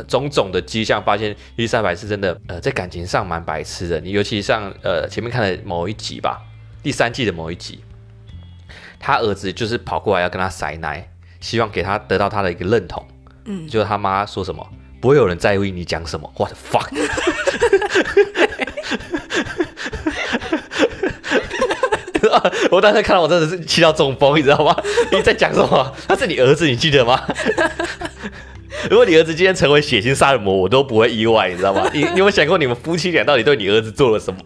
[0.07, 3.99] 种种的迹象发现，伊丽莎白是真的呃在感情上蛮白痴的。
[3.99, 6.39] 你尤其像呃前面看的某一集吧，
[6.83, 7.79] 第三季的某一集。
[8.99, 11.07] 他儿子就是跑过来要跟他塞奶，
[11.39, 13.05] 希望给他得到他的一个认同。
[13.45, 14.67] 嗯，就他妈说什么，
[14.99, 16.29] 不会有人在意你讲什么。
[16.37, 16.89] What the fuck！
[22.71, 24.75] 我当时看到我真的是气到中风，你知道吗？
[25.11, 25.93] 你在讲什么？
[26.07, 27.21] 他是你儿子，你记得吗？
[28.91, 31.89] 如果你儿子今天成为血腥杀人魔，我都不会意外，你知道吗？
[31.93, 34.39] 你你有没有想过你们夫妻俩到底对你儿子做了什么？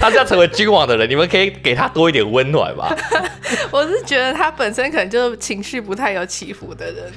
[0.00, 2.96] 他是要成为君王的人，你们可以给他多一点温暖吧？
[3.70, 7.12] 我是觉得他本身可能就是情绪不太有起伏的人。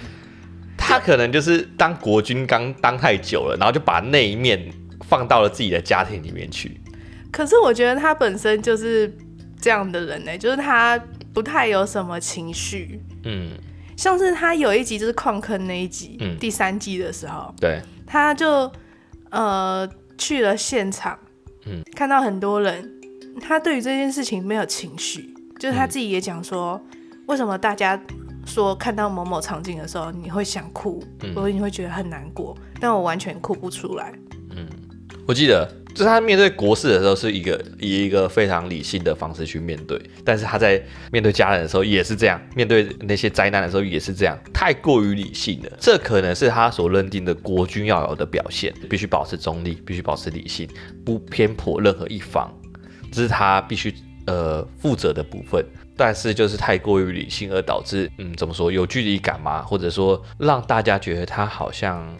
[0.77, 4.69] 他可能就是当国君刚当太久了，然后就把那一面
[5.07, 6.77] 放到了自己的家庭里面去。
[7.31, 9.11] 可是我觉得他本身就是
[9.61, 11.01] 这样的人呢、欸，就是他
[11.33, 13.01] 不太有什么情绪。
[13.23, 13.51] 嗯，
[13.95, 18.69] 像是他有一集就是矿坑那一集，嗯，第三季的时候，对，他就
[19.29, 21.17] 呃去了现场，
[21.65, 22.91] 嗯，看到很多人，
[23.41, 27.99] 他对于这件事情没有情绪，就是他自己也讲说，嗯、为什么大家。
[28.45, 31.01] 说看到某某场景的时候，你会想哭，
[31.33, 34.13] 或者你会觉得很难过，但我完全哭不出来。
[34.49, 34.67] 嗯，
[35.25, 45.71] 我记得，就是他面对国事的时候，是一个以一个非常理性的方式去面对，但是他在面对家人的时候也是这样，面对那些灾难的时候也是这样，太过于理性了。
[45.79, 50.67] 这可能是他所认定的国君要有的表现，必须保持中立，必须保持理性，
[51.05, 52.51] 不偏颇任何一方，
[53.11, 53.93] 这是他必须
[54.25, 55.63] 呃负责的部分。
[55.95, 62.17] 但是就是太过于理性，而导致嗯，怎么说有距离感嘛，或者说让大家觉得他好像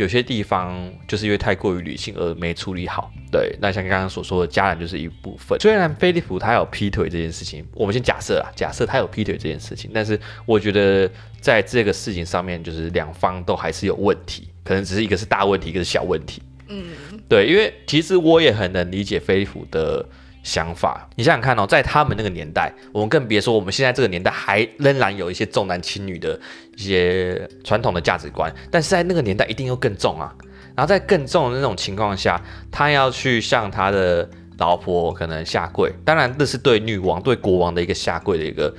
[0.00, 3.12] 有些地方就是因为太过于理性而没处理好。
[3.30, 5.60] 对，那像刚刚所说的家人就是一部分。
[5.60, 11.08] 虽然菲利普他有劈腿这件事情，我们先假设啊，假设他有劈腿这件事情，但是我觉得
[11.38, 16.42] 在这个事情上面，就是两方都还是有问题，可能只是一个是大问题，一个是小问题。
[16.68, 16.84] 嗯，
[17.28, 20.06] 对，因为其实我也很能理解菲利普的。
[20.42, 26.38] 想法，你想想看哦，在他们那个年代，我们更别说我们现在这个年代还仍然有一些重男轻女的
[26.76, 30.34] 一些传统的价值观，但是在那个年代一定又更重啊。
[30.74, 38.74] 然后在更重的那种情况下，他要去向他的老婆可能下跪，当然这是对女王、对国王的一个下跪的一个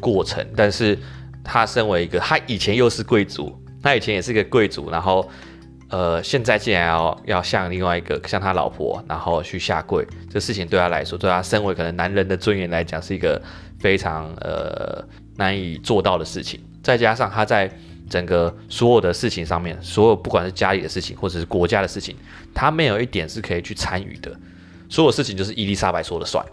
[0.00, 0.44] 过程。
[0.56, 0.98] 但是
[1.44, 5.28] 他身为一个，他以前又是贵族，他以前也是一个贵族，然后。
[5.90, 13.40] 呃，现在既然要要向另外一个向他老婆，然后去下跪，这事情对他来说，对他身为可能男人的尊严来讲，是一个
[13.78, 15.02] 非常呃
[15.36, 16.60] 难以做到的事情。
[16.82, 17.70] 再加上他在
[18.08, 22.14] 整个所有的事情上面，所有不管是家里的事情或者是国家的事情，
[22.54, 24.34] 他没有一点是可以去参与的。
[24.90, 26.44] 所有事情就是伊丽莎白说了算。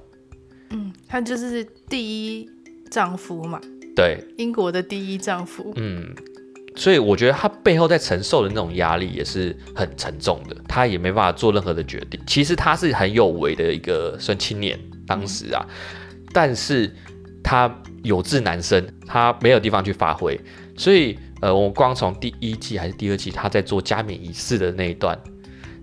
[0.69, 2.49] 嗯，他就是第一
[2.89, 3.59] 丈夫嘛。
[3.95, 5.73] 对，英国的第一丈夫。
[5.75, 6.15] 嗯。
[6.75, 12.19] 所以我觉得他背后在承受的那种压力也是很沉重的，他也没办法做任何的决定。
[12.27, 15.65] 其实他是很有为的一个算青年，当时啊，
[16.33, 16.93] 但是
[17.41, 20.39] 他有志难伸，他没有地方去发挥。
[20.77, 25.17] 所以呃，我光从第一季还是第二季，他在做加冕仪式的那一段，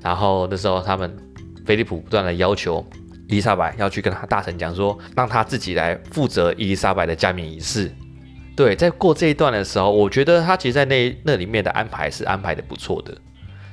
[0.02, 1.16] 然后那时候他们
[1.64, 2.86] 菲利普不断的要求
[3.28, 7.90] 伊丽莎白要去跟他大臣讲说，让他自己来负责伊丽莎白的加冕仪式。
[8.54, 13.16] 对，在过这一段的时候，我觉得他其实，在那那里面的安排是安排的不错的。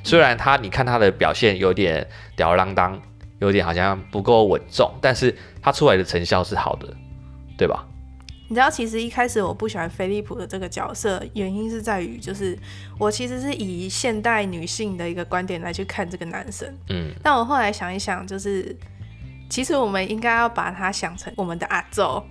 [0.03, 2.99] 虽然他，你看他的表现有点吊儿郎当，
[3.39, 6.87] 有点好像不够稳重，但是他出来的成效是好的，
[7.57, 7.85] 对吧？
[8.47, 12.57] 你知道，其实一开始我不喜欢菲利普的这个角色，原因是在于，就是
[12.97, 16.73] 我其实是以现代女性的一个观点来去看这个男生。
[16.87, 18.75] 嗯，但我后来想一想，就是
[19.49, 22.23] 其实我们应该要把他想成我们的阿周。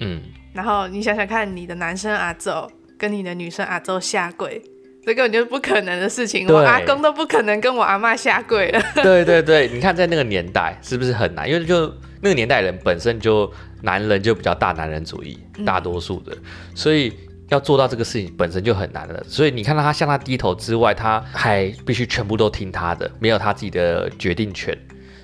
[0.00, 0.22] 嗯。
[0.54, 2.50] 然后你想想看，你的男生阿祖
[2.96, 4.62] 跟你的女生阿祖下跪，
[5.04, 6.48] 这根本就是不可能的事情。
[6.48, 8.80] 我阿公都不可能跟我阿妈下跪了。
[9.02, 11.50] 对对对，你看在那个年代是不是很难？
[11.50, 15.36] 因为就那个年代人本身就男人就比较大男人主义，
[15.66, 16.42] 大多数的，嗯、
[16.76, 17.12] 所以
[17.48, 19.22] 要做到这个事情本身就很难了。
[19.26, 24.72] 所以你看到他向他低头之外，他还必须全部都听他的，没有他自己的决定权。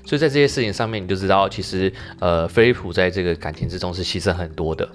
[0.05, 4.89] 所以在这些事情上面，你就知道其实呃，菲利普在这个感情之中是牺牲很多的。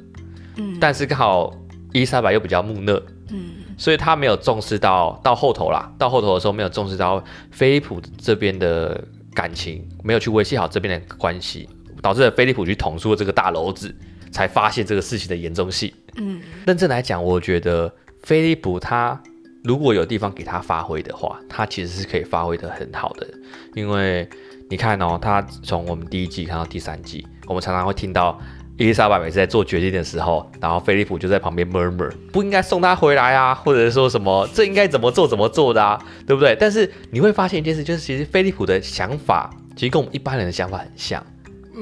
[0.57, 1.53] 嗯，但是刚好
[1.93, 9.01] 伊莎白又比较木讷，嗯，所以他没有重视到到后头啦，到后头的时候没有重视到菲利普这边的
[9.33, 11.69] 感情，没有去维系好这边的关系，
[12.01, 13.95] 导致了菲利普去捅出了这个大篓子，
[14.31, 15.91] 才发现这个事情的严重性。
[16.17, 17.89] 嗯，认真来讲，我觉得
[18.23, 19.17] 菲利普他
[19.63, 23.27] 如果有地方给他发挥的话，他其实是可以发挥得很好的，
[23.73, 24.27] 因为
[24.69, 28.37] 你看哦，他从我们第一季看到第三季，我们常常会听到。
[28.77, 36.55] 伊丽莎白每次在做决定的时候，然后菲利普就在旁边 murmur，不应该送他回来啊，或者是说什么这应该怎么做怎么做的啊，对不对？
[36.59, 41.25] 但是你会发现一件事，就是其实菲利普的想法其实跟我们一般人的想法很像，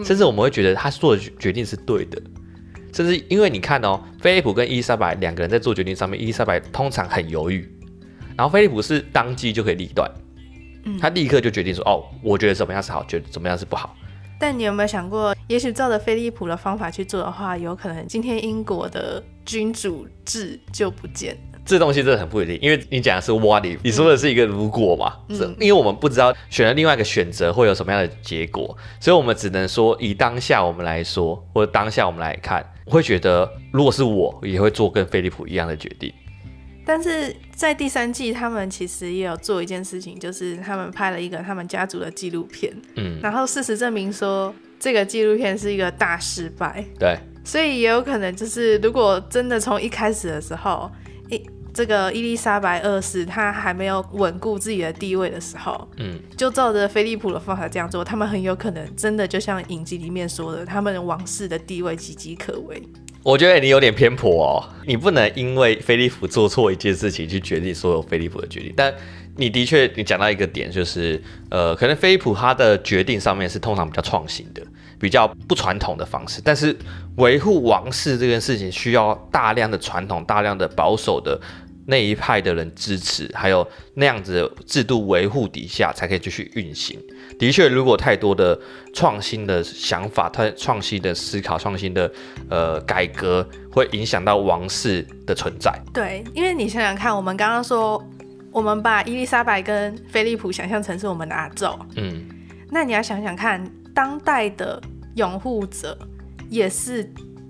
[0.06, 2.22] 甚至我们会觉得他做的决定是对的，
[2.94, 7.68] 甚至因为你看哦，菲利普跟伊丽莎白两个人在做决定上面，伊丽莎白通常很犹豫，
[8.38, 10.08] 然后菲利普是当机就可以立断，
[10.86, 13.96] 嗯，他立刻就决定说，哦，我觉得怎么样是好，觉得怎么样是不好。
[14.44, 21.60] 但你有没有想过，也许照着飞利浦的方法去做的话，有可能今天英国的君主制就不见了。
[21.66, 36.14] 这东西真的很不一定，因为你讲的是 what if，你说的是一个如果嘛，嗯，是，因为我们不知道选了另外一个选择会有什么样的结果，所以我们只能说以当下我们来说，或者当下我们来看，我会觉得如果是我，也会做跟飞利浦一样的决定。
[36.86, 50.92] 但是在第三季，他们其实也有做一件事情，就是他们拍了一个他们家族的纪录片，嗯，然后事实证明说这个纪录片是一个大失败，对，所以也有可能就是如果真的从一开始的时候。
[51.76, 62.80] 这个伊丽莎白二世她还没有稳固自己的地位的时候，嗯，就照着菲利普的方法这样做，他们很有可能真的就像影集里面说的，他们王室的地位岌岌可危。
[63.24, 68.74] 我觉得你有点偏颇哦，你不能因为菲利普做错一件事情去决定所有菲利普的决定。
[68.76, 68.94] 但
[69.38, 74.62] 你的确，你讲到一个点，就是呃，可能菲利普他的决定上面是通常比较创新的，
[75.00, 76.76] 比较不传统的方式，但是
[77.16, 81.40] 维护王室这件事情需要大量的传统、大量的保守的。
[81.86, 86.98] 那一派的人支持，还有那样子的制度维护底下，才可以继续运行。
[87.44, 88.58] 的确，如果太多的
[88.94, 92.10] 创新的想法、太创新的思考、创新的
[92.50, 95.78] 呃改革，会影响到王室的存在。
[95.94, 98.02] 对，因为你想想看，我们刚刚说，
[98.50, 102.26] 我们把伊丽莎白跟菲利普想象成是我们的阿宙，嗯，
[102.72, 103.62] 那你要想想看，
[103.94, 104.82] 当代的
[105.16, 105.98] 拥护者
[106.50, 107.04] 也是，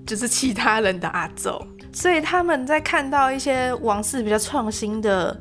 [0.07, 1.63] 就是其他人的阿宙。
[1.91, 5.39] 所以他们在看到一些王室比较创新的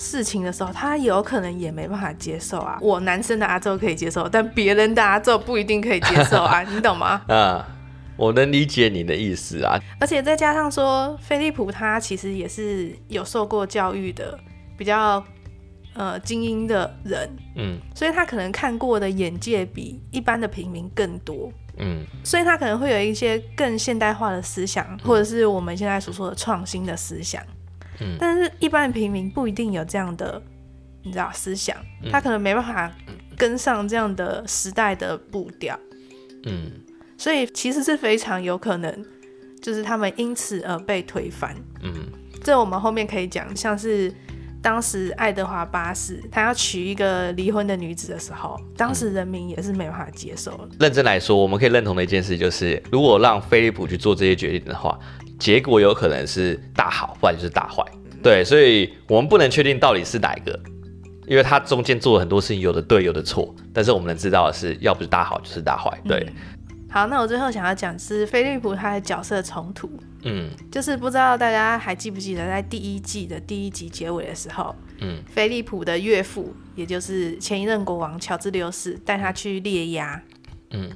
[0.00, 2.78] 事情的时候，他有可能也没办法接受啊。
[2.80, 7.20] 我男生的阿宙可以接受，但别人的阿宙不一定可以接受啊， 你懂吗？
[7.28, 7.68] 啊，
[8.16, 9.78] 我能理解你的意思啊。
[10.00, 14.38] 而且再加上说，菲利普他其实也是有受过教育的，
[14.78, 15.22] 比较
[15.92, 21.52] 呃精英的人，嗯，所以他可能看过的眼界比一般的平民更多。
[21.76, 27.42] 嗯，所以他可能会有一些更现代化的思想，或者是我们现在所说的创新的思想。
[28.00, 30.42] 嗯，但是一般平民不一定有这样的，
[31.02, 31.76] 你知道思想，
[32.10, 32.90] 他可能没办法
[33.36, 35.78] 跟上这样的时代的步调。
[36.44, 36.72] 嗯，
[37.16, 39.06] 所以其实是非常有可能，
[39.62, 41.54] 就是他们因此而被推翻。
[41.82, 41.92] 嗯，
[42.42, 44.12] 这我们后面可以讲，像是。
[44.62, 50.68] 当时爱德华八世他要娶一个离婚的女子的时候，当时人民也是没办法接受的。
[50.78, 54.98] 认真来说，我们可以认同的一件事就是，如果让菲利普去做这些决定的话，
[55.40, 57.84] 结果有可能是大好，不然就是大坏。
[58.22, 60.56] 对，所以我们不能确定到底是哪一个，
[61.26, 63.52] 因为他中间做了很多事情，有的对，有的错。
[63.74, 65.90] 但是我们能知道的是，要不是大好，就是大坏。
[66.06, 66.24] 对。
[66.28, 66.34] 嗯
[66.92, 69.88] 好，那我最后想要讲是菲利普他的角色冲突，
[70.24, 80.20] 嗯，就是不知道大家还记不记得在第一季的第一集结尾的时候，嗯，菲利普的岳父，也就是前一任国王乔治六世带他去猎鸭，
[80.72, 80.90] 嗯，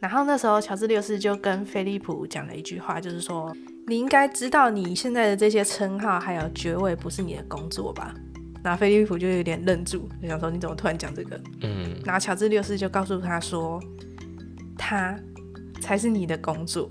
[0.00, 3.56] 然后那时候乔治六世就跟菲利普讲了一句话，就是说
[3.88, 8.14] 你应该知道你现在的这些称号还有爵位不是你的工作吧？
[8.62, 11.40] 然后菲利普就有点愣住，就想说你怎么突然讲这个？
[11.62, 13.80] 嗯，然后乔治六世就告诉他说。
[14.80, 15.18] 他
[15.80, 16.88] 才是你的工作，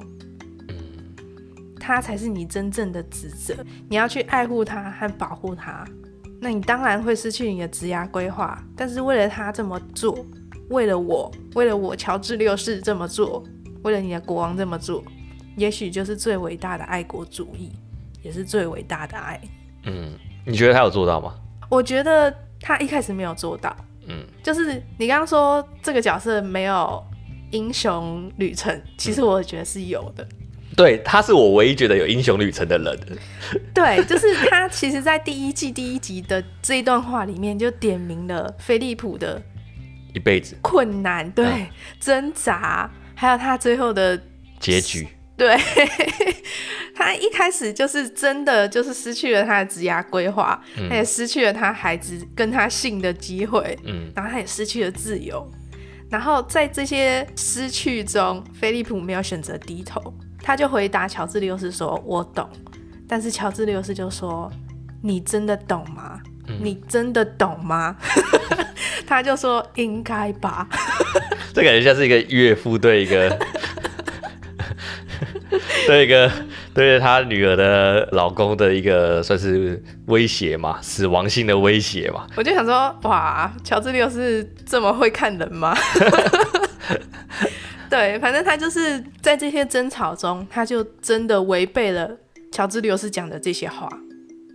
[1.80, 3.56] 他才是你真正的职责。
[3.90, 5.88] 你要去爱护他和保护他，
[6.42, 8.62] 那你当然会失去你的职涯规划。
[8.76, 10.24] 但是为了他这么做，
[10.70, 13.42] 为了我，为了我乔治六世这么做，
[13.84, 15.02] 为了你的国王这么做，
[15.58, 17.74] 也许就是最伟大的爱国主义，
[18.24, 19.42] 也是最伟大的爱。
[19.84, 20.14] 嗯，
[20.46, 21.36] 你觉得他有做到吗？
[21.68, 23.76] 我觉得他一开始没有做到。
[24.08, 27.04] 嗯，就是你刚刚说这个角色没有。
[27.52, 30.24] 英雄旅程，其实我觉得是有的。
[30.26, 33.00] 嗯、对，他是我唯一觉得有英雄旅程的人。
[33.74, 34.68] 对，就是他。
[34.68, 39.42] 其实，在第一季第一集的这一段话里面，就点明了菲利普的
[40.14, 41.68] 一辈子困难，对，嗯、
[42.02, 44.22] 挣扎，还有他最后的
[44.60, 45.08] 结局。
[45.38, 45.56] 对，
[46.96, 55.48] 他一开始就是真的就是失去了他的职业规划，嗯、他也失去了他孩子跟他姓的机会，嗯，然后他也失去了自由。
[56.10, 60.02] 然后在这些失去中，菲利普没有选择低头，
[60.42, 62.50] 他就回答乔治六世说：“我懂。”
[63.08, 64.52] 但是乔治六世就说
[65.04, 66.20] ：“你真的懂吗？
[66.48, 67.96] 嗯、你真的懂吗？”
[69.06, 70.68] 他就说：“应该吧。
[71.54, 73.38] ”这感觉像是一个岳父对一个。
[75.90, 76.30] 对一个
[76.74, 82.28] 对他女儿的老公的一个算是威胁嘛，死亡性的威胁嘛。
[82.36, 85.76] 我就想说，哇，乔治六是这么会看人吗？
[87.90, 92.12] 对，反正他就是在这些争吵中，他就真的违背了
[92.52, 93.88] 乔治六是讲的这些话。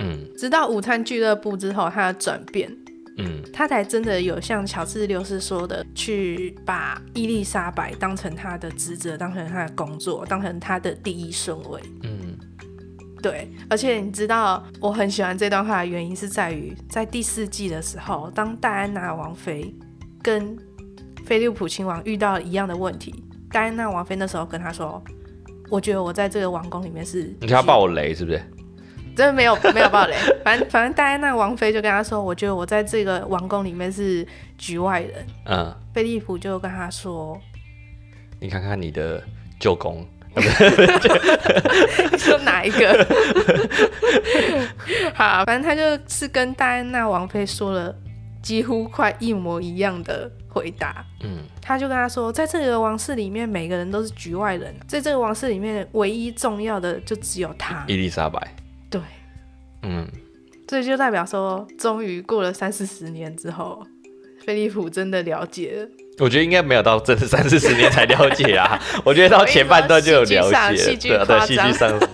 [0.00, 2.70] 嗯，直到午餐俱乐部之后，他的转变，
[3.18, 11.80] 嗯，他才真的有像乔治六世说的，去把伊丽莎白当成他的职责，当成他的工作，当成他的第一顺位。
[12.02, 12.36] 嗯，
[13.22, 19.74] 对，而且你知道，我很喜欢这段话的原因是在于，在第四季的时候，当戴安娜王妃
[20.22, 20.56] 跟
[21.26, 23.14] 菲利普亲王遇到一样的问题，
[23.50, 25.02] 戴安娜王妃那时候跟他说
[25.68, 27.24] ：“我觉得我在这个王宫里面是……
[27.40, 28.42] 你看他爆我雷是不是？
[29.16, 34.26] 真的没有没有暴雷， 反正反正戴安娜王妃就跟他说：我觉得我在这个王宫里面是
[34.58, 35.26] 局外人。
[35.46, 37.40] 嗯，菲利普就跟他说：
[38.40, 39.22] 你看看你的
[39.60, 40.42] 舅公， 你
[42.18, 43.06] 说哪一个？
[45.14, 47.94] 好，反正他就是跟戴安娜王妃说了
[48.42, 58.38] 几乎快一模一样的。”回答，嗯，他就跟他说，在这个王室里面，每个人都是局外人，在这个王室里面，唯一重要的就只有他，伊丽莎白。
[58.92, 59.00] 对，
[59.82, 60.06] 嗯，
[60.68, 63.84] 这就代表说，终于过了三四十年之后，
[64.44, 65.88] 飞利浦真的了解了。
[66.18, 71.98] 我觉得应该没有到真的三四十年才了解啊，我觉得到前半段就有了解，对对，戏剧上。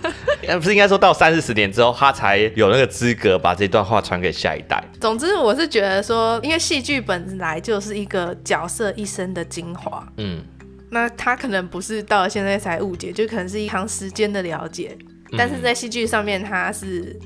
[0.57, 4.83] 不是应该说到三四十年之后，他才有那个资格把这段话传给下一代。
[4.99, 10.43] 总之，我是觉得说，因为戏剧本来就是一个角色一生的精华，嗯，
[10.91, 14.97] 那他可能不是到了现在才误解，就可能是一长时间的了解，
[15.37, 17.19] 但是在戏剧上面，他是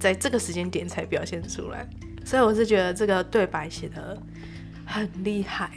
[0.00, 1.88] 在这个时间点才表现出来，
[2.24, 4.16] 所以我是觉得这个对白写的
[4.84, 5.70] 很厉害。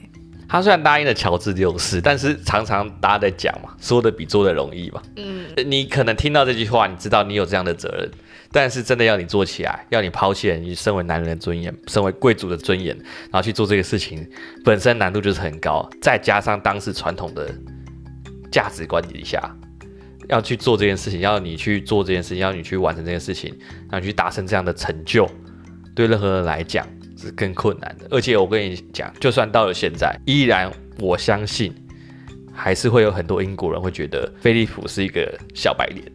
[0.49, 5.01] 他虽然答应了乔治六世，但是常常大家在讲嘛，说的比做的容易嘛。
[5.17, 8.09] 嗯，你可能听到这句话，你知道你有这样的责任，
[8.49, 14.25] 但是真的要你做起来，要你抛弃了你身为男人的尊严，身为贵族的尊严，然后去做这个事情，
[14.63, 15.85] 本身难度就是很高。
[16.01, 17.53] 再加上当时传统的
[18.49, 19.53] 价值观底下，
[20.29, 23.53] 要去做这件事情，要你去做这件事情，要你去完成这件事情，
[23.91, 25.29] 让你去达成这样的成就，
[25.95, 26.87] 对任何人来讲。
[27.19, 31.73] 是更困难的，而且我跟你讲，就算到了现在，依然我相信，
[32.53, 36.05] 还是会有很多英国人会觉得菲利普是一个小白脸。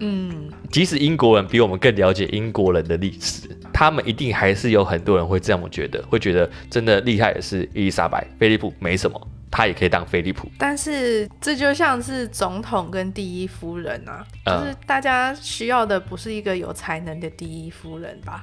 [0.00, 9.18] 嗯，即使英国人比我们更了解英国人的历史，他们一定还是有很多人会这么觉得，会觉得真的厉害的是伊丽莎白，菲利普没什么，
[9.52, 10.50] 他也可以当飞利浦。
[10.58, 18.42] 但是这就像是总统跟第一夫人啊，嗯，就是大家需要的不是一个有才能的第一夫人吧？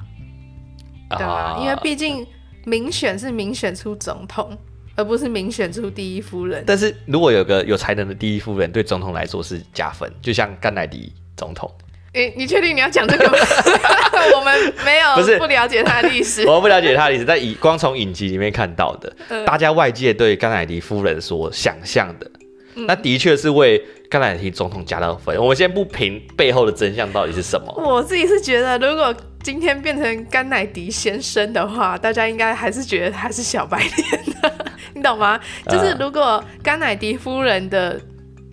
[1.09, 2.25] 对啊，因为毕竟
[2.65, 4.55] 民选是民选出总统，
[4.95, 6.63] 而不是民选出第一夫人。
[6.67, 11.69] 但是如果有个有才能的第一夫人，对总统来说是加分，就像甘乃迪总统。
[12.13, 13.37] 诶，你确定你要讲这个吗？
[14.35, 16.45] 我们没有，不是不了解他的历史。
[16.45, 22.29] 我们不了解他的历史，但以光从影集里面看到的，呃、大家外界对甘乃迪夫人所想象的，
[22.75, 25.35] 嗯、那的确是为甘乃迪总统加了分。
[25.37, 27.73] 我们先不评背后的真相到底是什么。
[27.77, 35.39] 我自己是觉得，如果今天变成甘乃迪先生的话，大家应该还是觉得他是小白脸的， 你懂吗？
[35.67, 37.99] 就是如果甘乃迪夫人的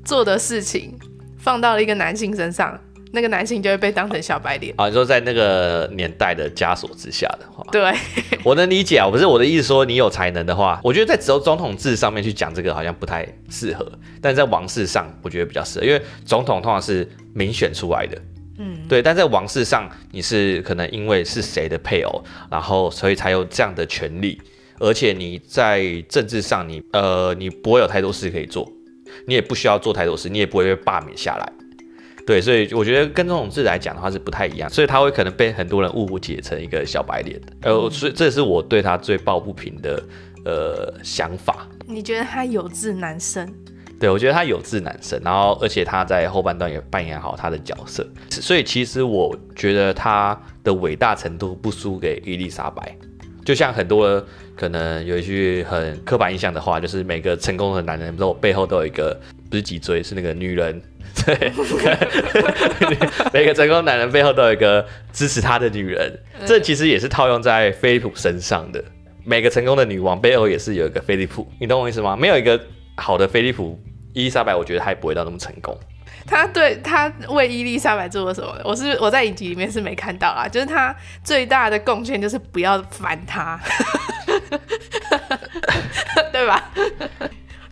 [0.05, 0.97] 做的事情
[1.39, 2.79] 放到了一个男性身上，
[3.13, 4.87] 那个男性就会被当成小白脸啊。
[4.89, 7.93] 你说在那个年代的枷锁之下的话，对，
[8.45, 9.09] 我能理解啊。
[9.09, 13.91] 不是我的意思说，你有才能的话，我觉得在只有总统制上面去讲这个好像不太适合，
[14.21, 18.19] 但在王室上，我觉得比较适合，因为总统通常是民选出来的。
[18.59, 24.41] 嗯，对，但在王室上，你是可能因为是谁的配偶，然后所以才有这样的权利，
[24.79, 28.67] 而且你在政治上你，你呃，你不会有太多事可以做，
[29.27, 31.53] 你也不需要做太多事，你也不会被罢免下来。
[32.27, 40.03] 对，所以我觉得跟这种字来讲的话是不太一样，所以他会可能被很多人误解成一个小白脸，呃，所以这是我对他最抱不平的
[40.45, 41.69] 呃想法。
[41.87, 43.49] 你觉得他有志男生？
[44.01, 52.95] 对，我觉得他有志男生，然后而且他在后半段也扮演好他的角色，所以其实我觉得他的伟大程度不输给伊丽莎白。
[53.45, 54.21] 就像很多
[54.57, 59.17] 可能有一句很刻板印象的话，就是每个成功的男人都背后都有一个
[59.51, 60.81] 不是脊椎，是那个女人。
[61.25, 61.53] 对，
[63.33, 68.85] 每个成功男人背后都有一个支持他的女人，这其实也是套用在菲利普身上的。
[69.25, 72.17] 每个成功的女王背后也是有一个菲利普，你懂我意思吗？
[72.17, 72.61] 没有一个。
[72.99, 73.79] 好的，菲利普
[74.15, 75.79] 伊丽莎白，我觉得她也不会到那么成功。
[76.27, 78.59] 他对他为伊丽莎白做了什么？
[78.65, 83.61] 我是我在影集里面是没看到啊，就是他最大的贡献就是不要烦他，
[86.33, 86.71] 对吧？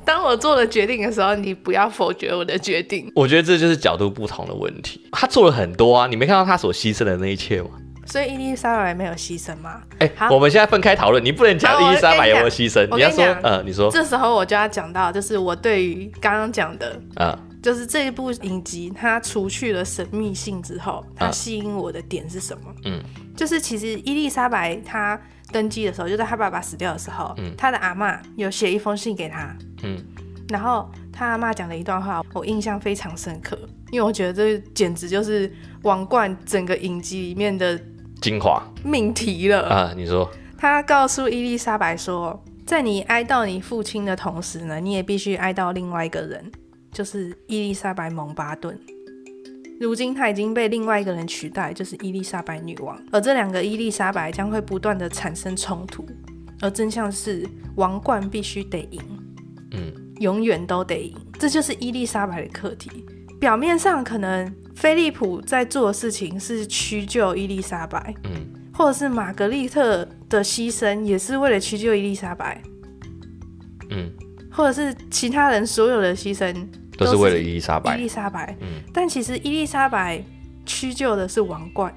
[0.04, 3.10] 当我做了决定的时候，你不要否决我的决定。
[3.14, 5.00] 我觉得这就是角度不同的问题。
[5.12, 7.70] 他做了很多啊，你没看到他所牺牲的那一切吗？
[8.06, 9.80] 所以伊丽莎白没有牺牲吗？
[9.98, 13.90] 哎、欸，我们现在分开讨论，你不能讲伊丽莎白有没有牺牲，你，你要说，呃，你说。
[13.90, 22.64] 这时候我就要讲到，就是我对于刚刚讲的，啊，就是这一部影集，它除去了神秘性之后，它吸引我的点是什么？
[22.84, 23.02] 嗯，
[23.34, 25.18] 就是其实伊丽莎白她
[25.54, 29.96] 登基的时候，就在他爸爸死掉的时候，嗯，他的阿妈有写一封信给他，嗯，
[30.48, 33.56] 然后他阿妈讲了一段话，我印象非常深刻，
[33.92, 35.48] 因为我觉得这简直就是
[35.82, 37.80] 《王冠》整个影集里面的。
[38.20, 39.92] 精华命题了啊！
[39.94, 40.26] 你说，
[40.56, 46.50] 他告诉伊丽莎白说，在你哀悼你父亲的同时呢，你也必须哀悼另外一个人，
[46.90, 48.78] 就是伊丽莎白蒙巴顿。
[49.80, 52.98] 如今她已经被另外一个人取代，就是伊丽莎白女王。
[53.10, 56.06] 而这两个伊丽莎白将会不断的产生冲突，
[56.60, 57.46] 而真相是
[57.76, 59.00] 王冠必须得赢，
[59.72, 61.16] 嗯，永远都得赢。
[61.38, 63.04] 这就是伊丽莎白的课题。
[63.40, 64.52] 表面上可能。
[64.74, 72.60] 菲利普在做的事情是屈就伊丽莎白，嗯，或者是玛格丽特的牺牲也是为了屈就伊丽莎白，
[73.90, 74.10] 嗯，
[74.50, 76.52] 或者是其他人所有的牺牲
[76.96, 80.22] 都是为了伊丽莎白，伊丽莎白，嗯，但其实伊丽莎白
[80.66, 81.94] 屈就的是王冠，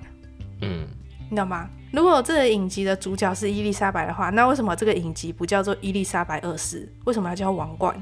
[0.61, 0.87] 嗯，
[1.29, 1.69] 你知道吗？
[1.91, 6.91] 如果这个影集的主角是伊丽莎白的话，那为什么这个影集不叫做伊丽莎白二世？
[7.05, 7.95] 为什么要叫王冠？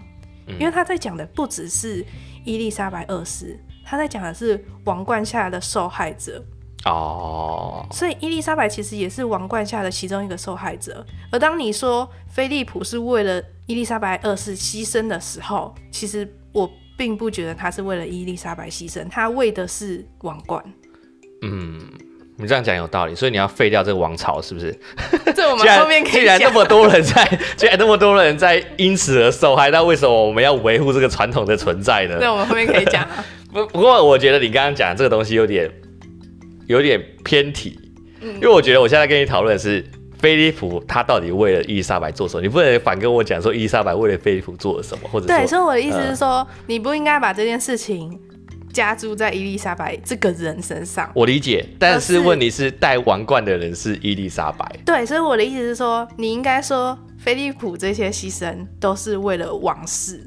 [0.48, 2.06] 嗯，因为他在讲的不只是
[2.44, 3.60] 伊丽莎白二世。
[3.88, 6.44] 他在讲的是王冠下的受害者
[6.86, 11.06] 哦，所以伊丽莎白其实也是王冠下的其中一个受害者。
[11.32, 16.68] 而当你说菲利普是为了伊丽莎白二世牺牲的时候，其实我
[16.98, 20.64] 并不觉得他是为了伊丽莎白牺牲，他为的是王冠。
[21.42, 21.80] 嗯，
[22.38, 24.78] 你这样讲有道理，所以你要废掉这个王朝，是不是？
[25.36, 26.38] 这我们 后面可以讲。
[26.38, 32.18] 既然那么多人在， 既然那么多人在因此而受害，那为什么我们要维护这个传统的存在呢？
[32.20, 33.24] 那我们后面可以讲啊。
[33.54, 35.72] 不不过，我觉得你刚刚讲这个东西有点
[36.68, 37.80] 有点偏题，
[38.22, 39.86] 嗯，因为我觉得我现在跟你讨论的是
[40.26, 48.20] 菲利普他到底为了伊丽莎白做什么，你不能反跟我讲说伊丽莎白为了菲利普做了什么，或者对，所以我的意思是说，呃、你不应该把这件事情
[48.74, 51.08] 加注在伊丽莎白这个人身上。
[51.14, 54.68] 我理解，但是问题是戴王冠的人是伊丽莎白。
[54.84, 60.26] 对，所以我的意思是说，你应该说菲利普这些牺牲都是为了王室，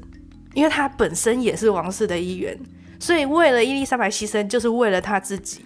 [0.53, 2.57] 因为他本身也是王室的一员。
[3.01, 5.59] 所以，为了伊丽莎白牺牲，就是为了他自己。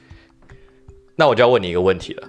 [1.16, 2.28] 那我就要问你一个问题了：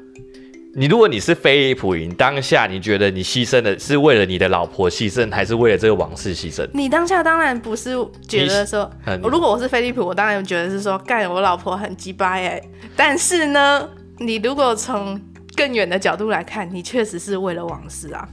[0.77, 6.69] 你如果你是菲利普，你当下你觉得你牺牲的是为了你的老婆牺牲，还是为了这个王室牺牲？
[6.75, 7.97] 你当下当然不是
[8.27, 8.91] 觉得说，
[9.23, 12.61] 如果我是菲利普，我当然觉得是说，干我老婆很鸡巴哎。
[12.97, 15.21] 但是呢，你如果从
[15.55, 18.29] 更远的角度来看，你确实是为了王室啊。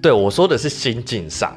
[0.00, 1.54] 对，我说的是心境上。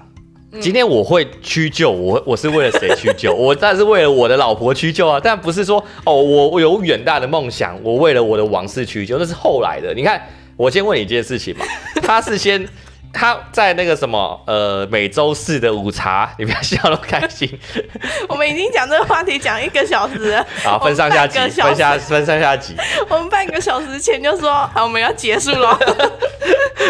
[0.59, 3.31] 今天我会屈就，我我是为了谁屈就？
[3.35, 9.93] 我当然是为了我的老婆屈就啊，但不是说哦，我我有远大的梦想，我为了我的王室屈就，那是后来的。
[9.93, 10.21] 你看，
[10.57, 11.65] 我先问你一件事情嘛，
[12.03, 12.67] 他是先
[13.13, 17.49] 他在那个什么呃每周四的午茶，你不要笑那么开心。
[18.27, 22.75] 我们已经讲这个话题讲一个小时了，好，分上下集，分下分上下集。
[23.09, 25.79] 我们半个小时前就说好，我们要结束了。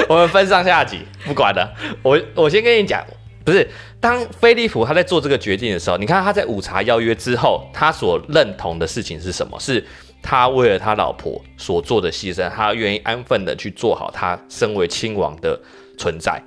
[0.09, 1.69] 我们分上下集，不管了。
[2.01, 3.05] 我我先跟你讲。
[3.43, 3.67] 不是，
[3.99, 9.59] 当菲利普他在做这个决定的时候，你看他在午茶邀约之后，他所认同的事情是什么？
[9.59, 9.83] 是
[10.21, 15.59] 他为了他老婆所做的牺牲，他愿意安分的去做好他身为亲王的
[15.97, 16.41] 存在。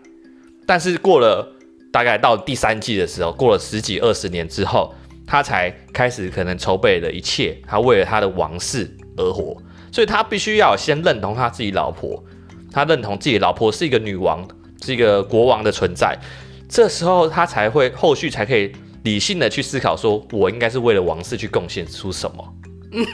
[0.66, 1.46] 但是过了
[1.92, 4.94] 大概到第三季的时候，过了十几二十年之后，
[5.26, 9.56] 他才开始可能筹备了一切，他为了他的王室而活，
[9.90, 12.22] 所以他必须要先认同他自己老婆，
[12.72, 14.46] 他认同自己老婆是一个女王，
[14.80, 16.16] 是一个国王的存在。
[16.68, 22.54] 这时候他才会后续才可以理性的去思考，说我应该是为了王室去贡献出什么。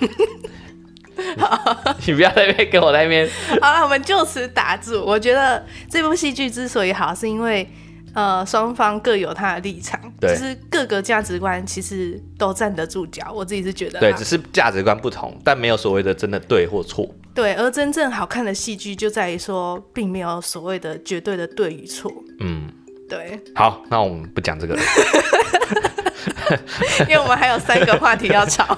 [2.06, 3.28] 你不要在那边跟我在那边。
[3.60, 5.04] 好了，我们就此打住。
[5.04, 7.68] 我觉得这部戏剧之所以好，是因为
[8.14, 13.30] 呃双方各有他的立场，对，就是各个价值观其实都站得住脚。
[13.34, 17.06] 我自己是觉得，对，只是价值观不同，但没有所谓的真的对或错。
[17.34, 22.10] 对，而真正好看的戏剧就在于说，并没有所谓的绝对的对与错。
[22.40, 22.68] 嗯。
[23.10, 24.82] 对，好，那我们不讲这个了，
[27.00, 28.64] 因为我们还有三个话题要吵。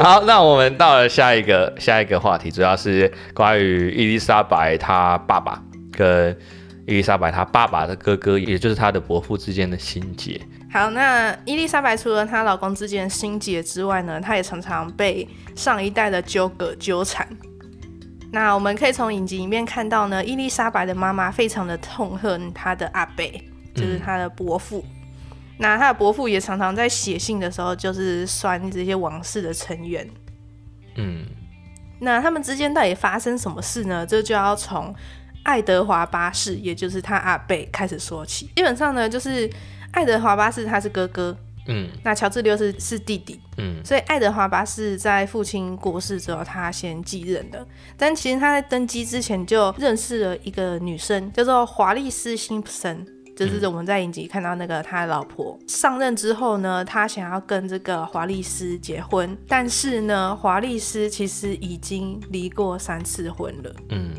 [0.00, 5.62] 好，那我们到了下一个下一个话题，主要是关于伊丽莎白她爸爸
[5.92, 6.34] 跟
[6.86, 10.40] 伊丽莎白她爸爸的哥哥，也就是她的伯父之间的心结。
[10.72, 17.28] 好，那伊丽莎白除了她老公之间的心结之外呢，她也常常被上一代的纠葛纠缠。
[18.32, 23.30] 那我们可以从影集里面看到呢，伊丽莎白的妈妈非常的痛恨她的阿贝，
[23.74, 24.82] 就是她的伯父。
[24.84, 25.36] 嗯。
[25.58, 30.08] 那她的伯父也常常在写信的时候，就是酸这些王室的成员。
[30.96, 31.26] 嗯，
[32.00, 34.04] 那他们之间到底发生什么事呢？
[34.06, 34.94] 这就要从
[35.42, 38.50] 爱德华八世，也就是他阿贝开始说起。
[38.56, 39.48] 基本上呢，就是
[39.92, 41.36] 爱德华八世他是哥哥，
[41.66, 47.66] 嗯，那乔治六世是弟弟，嗯，所以爱德华八世在父亲过世之后，他先继任的。
[47.96, 53.06] 但其实他在登基之前就认识了一个女生，叫做华丽丝·辛普森。
[53.34, 63.74] 就是我们在影集看到那个他的老婆上任之后呢，他想要跟这个华丽丝结婚，但是呢，华丽丝其实已经离过三次婚了。
[63.88, 64.10] 嗯，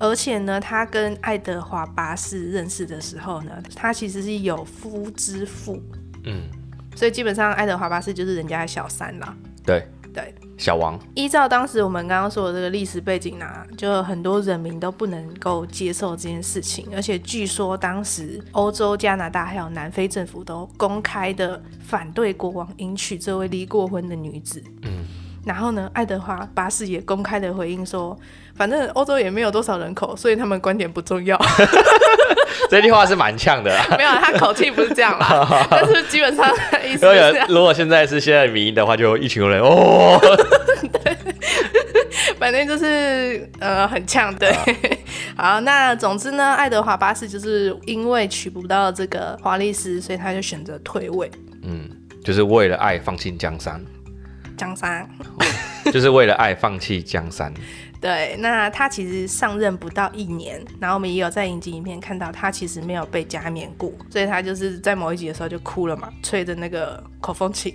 [0.00, 5.80] 而且呢，他跟爱德华八世认识的时候呢，他其实是有夫之妇。
[6.24, 6.42] 嗯，
[6.96, 9.36] 所以基本上爱德华八世就是人家的小三啦。
[9.64, 9.86] 对。
[10.16, 24.64] 对，小王依照当时我们刚刚说的这个历史背景啊，就很多人民都不能够接受这件事情，而且据说当时欧洲、加拿大还有南非政府都公开的反对国王迎娶这位离过婚的女子。
[24.84, 25.04] 嗯，
[25.46, 28.18] 然后呢，爱德华八世也公开的回应说，
[28.56, 31.40] 反正欧洲也没有多少人口，所以他们观点不重要。
[32.68, 40.18] 这句话是蛮呛的啦， 没有，他口气不是这样啦， 但是基本上的意思是，如果现在是现在民意的话，就一群人哦，
[41.04, 41.16] 对，
[42.40, 44.52] 反正就是呃很呛，对，
[45.36, 51.30] 好，那总之呢，爱德华八世就是因为娶不到这个华丽丝，所以他就选择退位，
[51.62, 51.88] 嗯，
[52.24, 53.80] 就是为了爱放弃江山，
[54.56, 55.08] 江山，
[55.92, 57.52] 就是为了爱放弃江山。
[57.98, 67.74] 对，那他其实上任不到一年，然后我们也有在影集里面看到他其实没有被加冕过，所以他就是在某一集的时候就哭了嘛，吹着那个口风琴。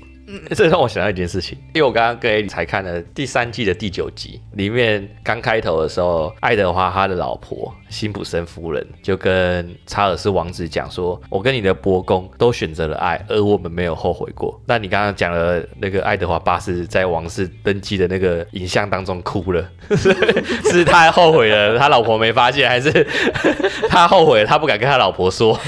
[0.56, 19.70] 这让我想到一件事情，因为我刚刚跟艾莉才看了第三季的第九集，里面刚开头的时候，爱德华他的老婆辛普森夫人就跟查尔斯王子讲说：“我跟你的伯公都选择了爱，而我们没有后悔过。”那你刚刚讲了那个爱德华八世在王室登基的那个影像当中哭了，
[20.72, 23.06] 是他后悔了，他老婆没发现，还是
[23.90, 25.60] 他后悔了，他不敢跟他老婆说？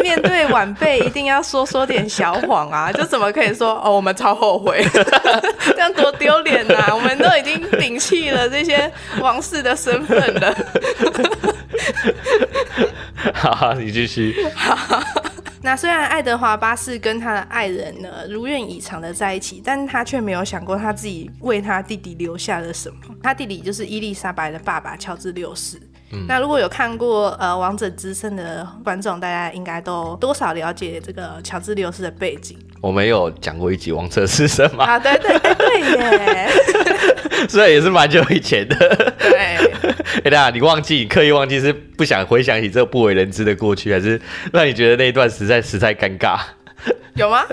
[0.00, 4.84] 面对晚辈一定要说说点小谎啊， 就怎么可以说哦，我们超后悔，
[5.66, 6.88] 这样多丢脸呐！
[6.94, 8.90] 我们都已经摒弃了这些
[9.20, 10.54] 王室的身份了。
[13.34, 14.34] 好，你继续。
[14.54, 15.02] 好，
[15.62, 22.96] 那虽然爱德华八世跟他的爱人呢如愿以偿的在一起，但他却没有想过他自己为他弟弟留下了什么。
[23.22, 25.80] 他弟弟就是伊丽莎白的爸爸乔治六世。
[26.12, 32.58] 嗯、那如果有看过呃《王者之声》的观众，大家应该都多少了解这个乔治六世的背景。
[32.80, 34.84] 我们有讲过一集《王者之声》吗？
[34.84, 36.50] 啊，对对对对耶，
[37.48, 38.76] 所以也是蛮久以前的。
[39.18, 39.56] 对，
[40.24, 44.20] 哎，大家你忘记，你刻意忘记是不想回想起这个不为人知的过去，还是
[44.52, 46.38] 让你觉得那一段实在实在尴尬？
[47.16, 47.44] 有吗？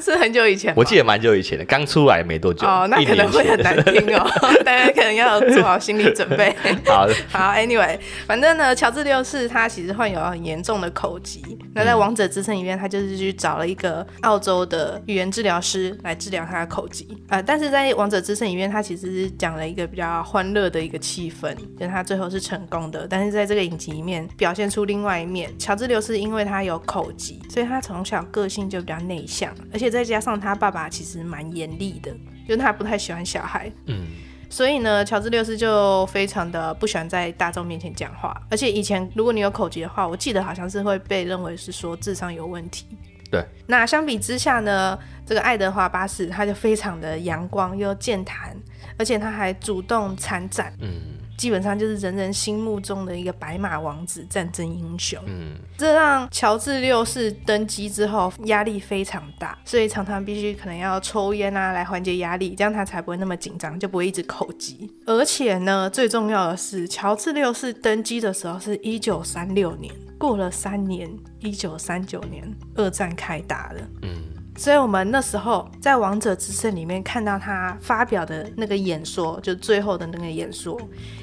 [0.00, 2.66] 是很久以前，我记得蛮久以前的，刚出来没多久。
[2.66, 4.28] 哦，那可能会很难听哦，
[4.64, 6.54] 大家可能要做好心理准备。
[6.86, 11.42] 好的，好，Anyway，反正呢，乔治六世他其实患有很严重的口疾，
[11.74, 17.42] 那在《王者之声》里面，他就是去找了一个澳洲的语言治疗师来治疗他的口疾啊、呃。
[17.42, 23.06] 但是在《王者之声》里面，他其实是讲了一个比较欢乐的一个气氛，就是他最后是成功的。
[23.08, 25.50] 但是在这个影集里面，表现出另外一面。
[25.58, 32.10] 乔治六世因为他有口疾，所以他从小个性就比较内向，而且再加上他爸爸其实蛮严厉的，
[32.46, 34.06] 就是他不太喜欢小孩，嗯，
[34.50, 42.86] 所以呢，乔治六世就非常的不喜欢在大众面前讲话，而且以前如果你有口疾的话，我记得好像是会被认为是说智商有问题。
[43.30, 48.54] 对，那相比之下呢，这个爱德华八世他就非常的阳光又健谈，
[48.98, 51.21] 而且他还主动参战，嗯。
[51.36, 55.18] 基本上就是人人心目中的一个白马王子、战争英雄。
[55.26, 64.90] 嗯，这让乔治六世登基之后压力非常大，所以常常必须可能要抽烟啊来缓解压力，这样他才不会那么紧张，就不会一直口疾。
[65.06, 71.10] 而且呢，最重要的是，乔治六世登基的时候是一九三六年，过了三年，
[71.40, 72.44] 一九三九年，
[72.76, 73.80] 二战开打了。
[74.02, 74.41] 嗯。
[74.54, 80.78] 所以，我们那时候在《王者之声》里面看到他发表的那个演说，就最后的那个演说，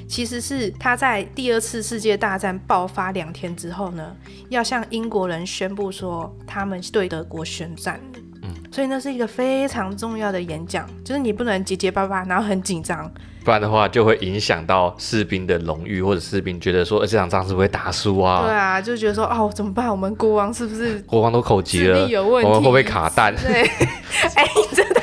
[0.08, 4.14] 其实是他在第二次世界大战爆发两天之后呢，
[4.48, 8.00] 要向英国人宣布说他们对德国宣战。
[8.42, 13.10] 嗯，所以那是一个非常重要的演讲，就是你不能结结巴巴，然后很紧张。
[13.44, 18.42] 不然的话，就会影响到士兵的荣誉，或者士兵觉得说，呃，这场仗是不是会打输啊？
[18.42, 19.90] 对啊，就觉得说，哦，怎么办？
[19.90, 22.06] 我们国王是不是国王都口疾了？
[22.06, 23.34] 有问题，我们会不会卡弹？
[23.36, 23.62] 对，
[24.34, 25.00] 哎、欸，你真的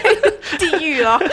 [0.59, 1.19] 地狱了。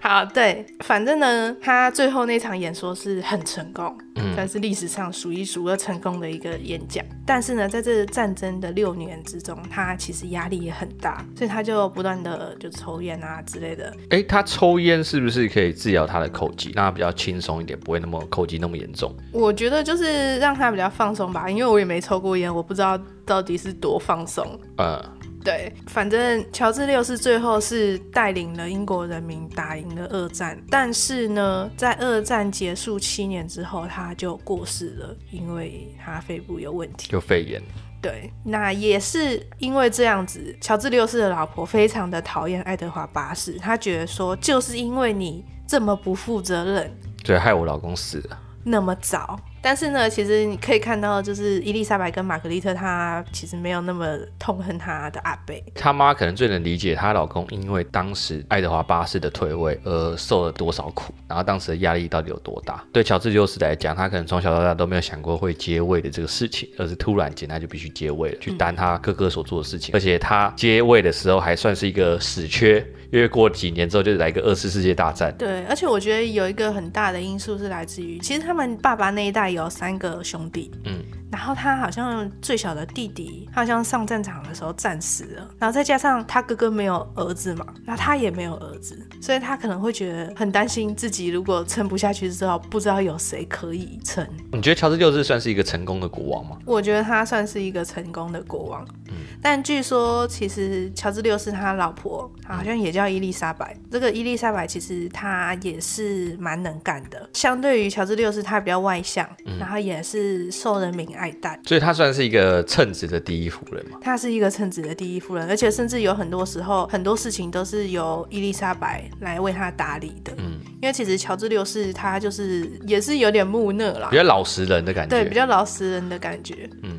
[0.00, 7.04] 好，对，反正呢，他最后那场演说是很成功，嗯，算是历史上数一数二成功的一个演讲。
[7.26, 13.92] 但是呢，在这个战争的六年之中，他其实压力也很大，所以他就不断的就抽烟啊之类的。
[14.10, 19.14] 哎，他抽烟是不是可以治疗他的口疾，让他比较轻松一点，不会那么口疾那么严重？
[19.32, 24.46] 我觉得就是让他比较放松吧，因为我也没抽过烟，我不知道到底是多放松。
[24.78, 25.04] 嗯。
[25.44, 37.62] 对，反正乔治六世最后是带领了英国人民打赢了二战，但是呢，在二战结束七年之后，他就过世了，因为他肺部有问题，有肺炎。
[38.00, 49.38] 对，那也是因为这样子，乔治六世的老婆非常的讨厌爱德华八世，她觉得说，就是因为你这么不负责任，对害我老公死了那么早。
[49.60, 55.62] 但是呢，其实你可以看到，就是伊丽莎白跟玛格丽特，她其实没有那么痛恨她的阿贝。
[55.74, 62.82] 她妈可能最能理解她老公，因为当时爱德华八世的退位而受了多少苦，然后当时的压力到底有多大。
[62.92, 69.94] 对乔治六世来讲，他可能从小到大都没有想过会接位的这个事情，而是突然间他就必须接位了，去担他哥哥所做的事情。
[69.94, 72.84] 而且他接位的时候还算是一个死缺。
[73.10, 75.34] 因为过几年之后就来一个二次世界大战。
[75.38, 80.70] 对，而且我觉得有一个很大的因素是来自于，其实他们爸爸那一代有三个兄弟。
[80.84, 81.02] 嗯。
[81.30, 85.48] 然后他好像最小的弟弟，他好像上战场的时候战死了。
[85.58, 94.26] 然后再加上他哥哥没有儿子嘛，那他也没有儿子，所以他可能会觉得很担心自己如果撑不下去之后，不知道有谁可以撑。
[94.52, 96.58] 你觉得乔治六世算是一个成功的国王吗？
[96.64, 98.86] 我觉得他算是一个成功的国王。
[99.08, 99.14] 嗯。
[99.40, 103.76] 但据说其实乔治六世他老婆好像也叫伊丽莎白。
[103.90, 109.26] 这个伊丽莎白其实她也是蛮能干的，相对于乔治六世，他比较外向，
[109.58, 113.98] 然后也是受人民爱戴，所以他算是一个称职的第一夫人嘛？
[114.00, 120.32] 他是一个称职的第一夫人，而且甚至有很多时候很多事情都是由伊丽莎白来为他打理的。
[120.36, 125.16] 嗯，因为其实乔治六世他就是也是有点木讷啦，比较老实人的感觉。
[125.16, 126.68] 对，比较老实人的感觉。
[126.82, 126.97] 嗯嗯，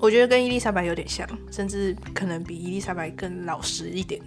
[0.00, 4.20] 我觉得跟伊丽莎白有点像，甚至可能比伊丽莎白更老实一点。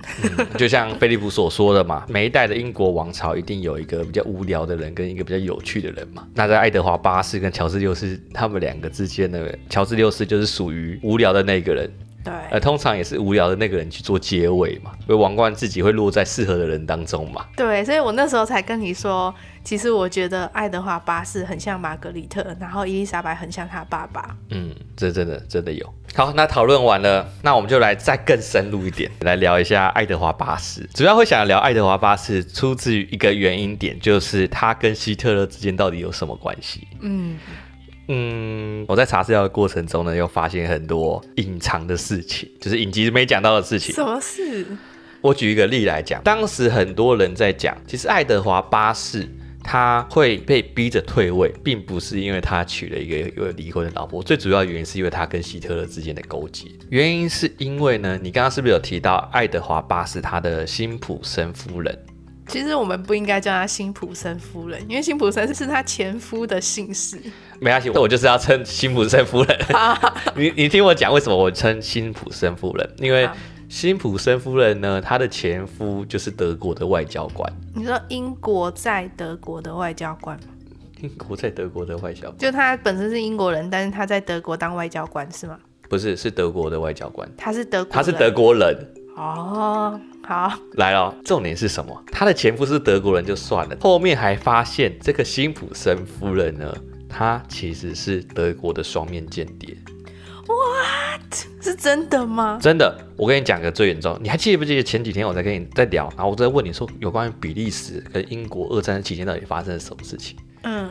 [0.55, 6.27] 就像菲利普所说的嘛，每一代的英国王朝一定有一个比较无聊的人跟一个比较有趣的人嘛。
[6.35, 9.23] 那在爱德华八世跟乔治六世他们两个之间。
[9.33, 11.89] 的乔治六世就是属于无聊的那个人，
[12.23, 17.45] 对，呃，通常也是无聊的那个人去做结尾嘛，因为王冠自己会落在适合的人当中嘛。
[17.55, 24.35] 对，所以我那时候才跟你说，其实我觉得爱德华八世很像玛格丽特，然后伊丽莎白很像他爸爸。
[24.49, 25.93] 嗯，这真的真的有。
[26.15, 30.87] 好，那讨论完了，那我们就来再更深入一点，来聊一下爱德华八世。
[30.93, 36.87] 主要会想聊爱德华八世，出自于一个原因点，就是他跟希特勒之间到底有什么关系？
[37.01, 37.37] 嗯。
[38.15, 43.95] 嗯，我在查资料的过程中呢，又发现很多隐藏的事情，就是影集没讲到的事情。
[43.95, 44.65] 什么事？
[45.19, 49.27] 我举一个例来讲，当时很多人在讲，其实爱德华八世
[49.63, 56.67] 他会被逼着退位，并不是因为他娶了一个一个离婚的老婆，最主要原因是因为他跟希特勒之间的勾结。
[56.89, 61.97] 原因是因为呢，你刚刚是不是有提到爱德华八世他的辛普森夫人？
[62.47, 67.17] 其实我们不应该叫她辛普森夫人，因为辛普森是她前夫的姓氏。
[67.59, 69.59] 没关系，我就是要称辛普森夫人。
[70.35, 72.89] 你你听我讲，为什么我称辛普森夫人？
[72.97, 73.29] 因为
[73.69, 77.51] 辛普森夫人呢，她的前夫就是德国的外交官。
[77.73, 80.43] 你说英国在德国的外交官吗？
[81.01, 85.57] 英国在德国的外交官，就他本身是英国人，但是他在德国当外交官是吗？
[85.89, 87.27] 不是，是德国的外交官。
[87.37, 88.93] 他是德国，他是德国人。
[89.15, 89.99] 哦。
[90.25, 92.03] 好，来了，重点是什么？
[92.11, 96.73] 他的前夫是德国人就算了，后面还发现这个辛普森夫人呢，
[97.09, 99.77] 她其实是德国的双面间谍。
[100.47, 101.35] What？
[101.61, 102.57] 是真的吗？
[102.61, 110.37] 真的，我跟你讲个最严重，你还记不记得前几天我在跟你在聊，然后我在问你说有关于比利时跟英国二战期间到底发生了什么事情？
[110.63, 110.89] 嗯，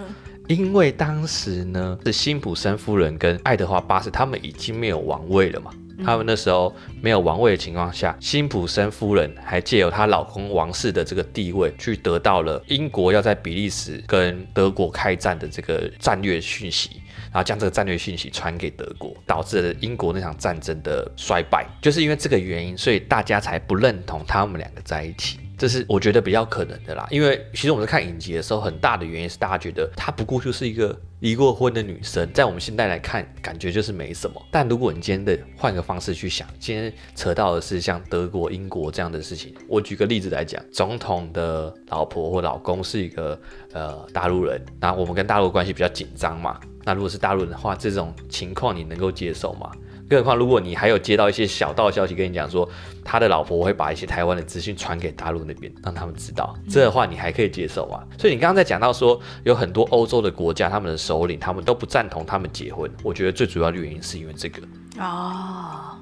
[0.48, 5.70] 因为当时呢是辛普森夫人跟爱德华八世他们已经没有王位了嘛。
[6.04, 16.90] 他们那时候没有王位的情况下，辛普森夫人还借由她老公王室的这个地位，去得到了英国要在比利时跟德国开战的这个战略讯息，
[17.30, 21.66] 然后将这个战略讯息传给德国，导致了英国那场战争的衰败。
[21.80, 25.38] 就是因为这个原因，所以大家才不认同他们两个在一起。
[25.58, 34.42] 这是我觉得比较可能的啦，因为其实我们在看影集的时候，很大的原因是大家觉得她不过就是一个离过婚的女生，在我们现在来看，感觉就是没什么。
[34.50, 43.40] 但如果你今天的换个方式去想，今天扯到的是像德国、英国这样的事情，我举个例子来讲，总统的老婆或老公是一个
[43.72, 49.70] 呃大陆人，那我们跟大陆关系比较紧张嘛，那如果是大陆人的话，这种情况你能够接受吗？
[50.12, 52.68] 更何况如果你还有接到一些小道消息跟你讲说，
[53.02, 58.04] 他的老婆会把一些台湾的资讯传给大陆那边，让他们知道，这的话你还可以接受啊。
[58.18, 64.60] 所以你刚刚在讲到说，有很多欧洲的国家，他们的首领他们都不赞同他们结婚，我觉得最主要的原因是因为这个
[64.98, 65.96] 哦。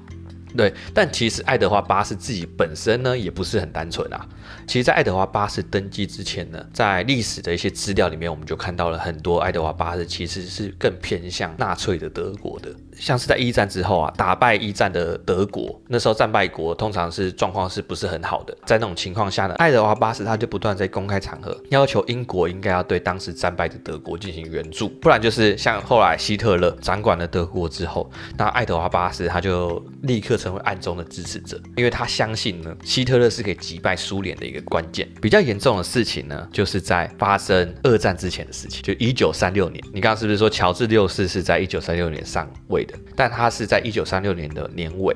[0.57, 4.27] 对，但其实爱德华八世自己本身呢，也不是很单纯啊。
[4.67, 12.69] 其实，在爱德华八世登基之前呢，在历史的一些资料里面，我们就看到了很多爱德华八世其实是更偏向纳粹的德国的。
[13.01, 18.55] 像是在一战之后啊，打败一战的德国，那时候战败国通常是状况是不是很好的？
[18.63, 35.09] 在那种情况下呢，爱德华八世他就不断在公开场合要求英国应该要对当时战败的德国进行援助，不然就是像后来希特勒掌管了德国之后，那爱德华八世他就立刻成为暗中的支持者，因为他相信呢，希特勒是可以击败苏联的一个关键。
[35.19, 39.83] 比较严重的事情呢，就是在发生二战之前的事情，就一九三六年。
[39.91, 42.90] 你刚刚是不是说乔治六世是在一九三六年上位的？
[43.15, 45.15] 但他是在一九三六年的年尾，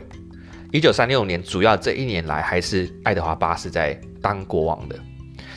[0.71, 4.95] 一九三六年主要这一年来还是爱德华八世在当国王的。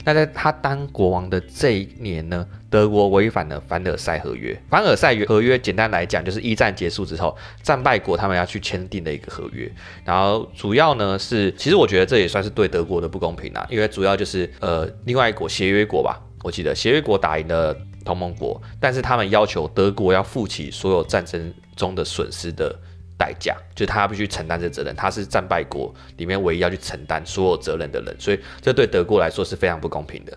[0.05, 4.59] 那在他当国王的这一年呢，德国违反了凡尔赛合约。
[4.71, 9.71] 凡尔赛合约简单来讲就是一战结束之后，战败国他们要去签订的一个合约。
[10.05, 17.77] 然后主要呢是，其实我觉得这也算是对德国的不公平啊，因为主要就是呃另外一国协约国吧，我记得协约国打赢了。
[18.05, 22.79] 同盟国，但是他们要求德国要负起所有战争中的损失的
[23.17, 24.95] 代价，就是他必须承担这责任。
[24.95, 30.37] 他是战败国里面唯一要去承担所有责任的人，所以这对德国来说是非常不公平的。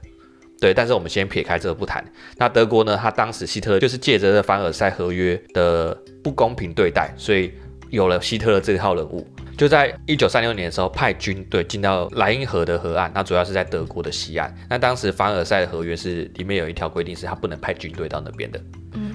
[0.61, 2.05] 对，但是我们先撇开这个不谈。
[2.37, 2.95] 那德国呢？
[2.95, 7.51] 他当时希特勒就是借着这凡尔赛合约的不公平对待，所以
[7.89, 9.27] 有了希特勒这号人物。
[9.57, 14.55] 就在一九三六年的时候，派军队进到莱茵河的河岸，那主要是在德国的西岸。
[14.69, 18.61] 那当时凡尔赛的合约是里面有一条规定，是他不能派军队到那边的。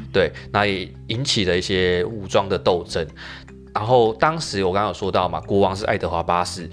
[0.07, 3.07] 嗯，对，那也引起了一些武装的斗争。
[3.75, 6.69] 然后当时我刚刚有说到嘛，国王是爱德华八世，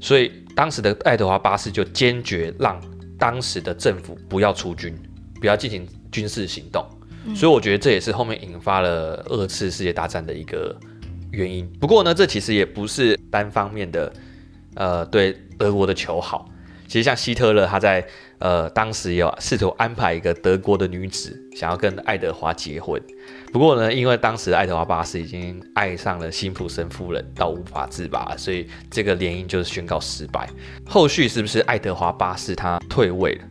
[0.00, 2.80] 所以当时的爱德华八世就坚决让
[3.18, 4.96] 当时的政府不要出军，
[5.40, 6.84] 不要进行军事行动。
[7.34, 10.74] 所以我觉得这也是后面引发了二次世界大战的一个。
[11.30, 11.70] 原因。
[11.78, 14.10] 不过呢，这其实也不是单方面的，
[14.76, 16.48] 呃，对德国的求好。
[16.86, 18.02] 其实像希特勒，他在
[18.38, 23.00] 呃当时有试图安排一个德国的女子想要跟爱德华结婚。
[23.52, 30.48] 不过呢，因为当时爱德华八世已经爱上了辛普森夫人到无法自拔，所以这个联姻就是宣告失败。
[30.86, 33.44] 后续是不是爱德华八世他退位了？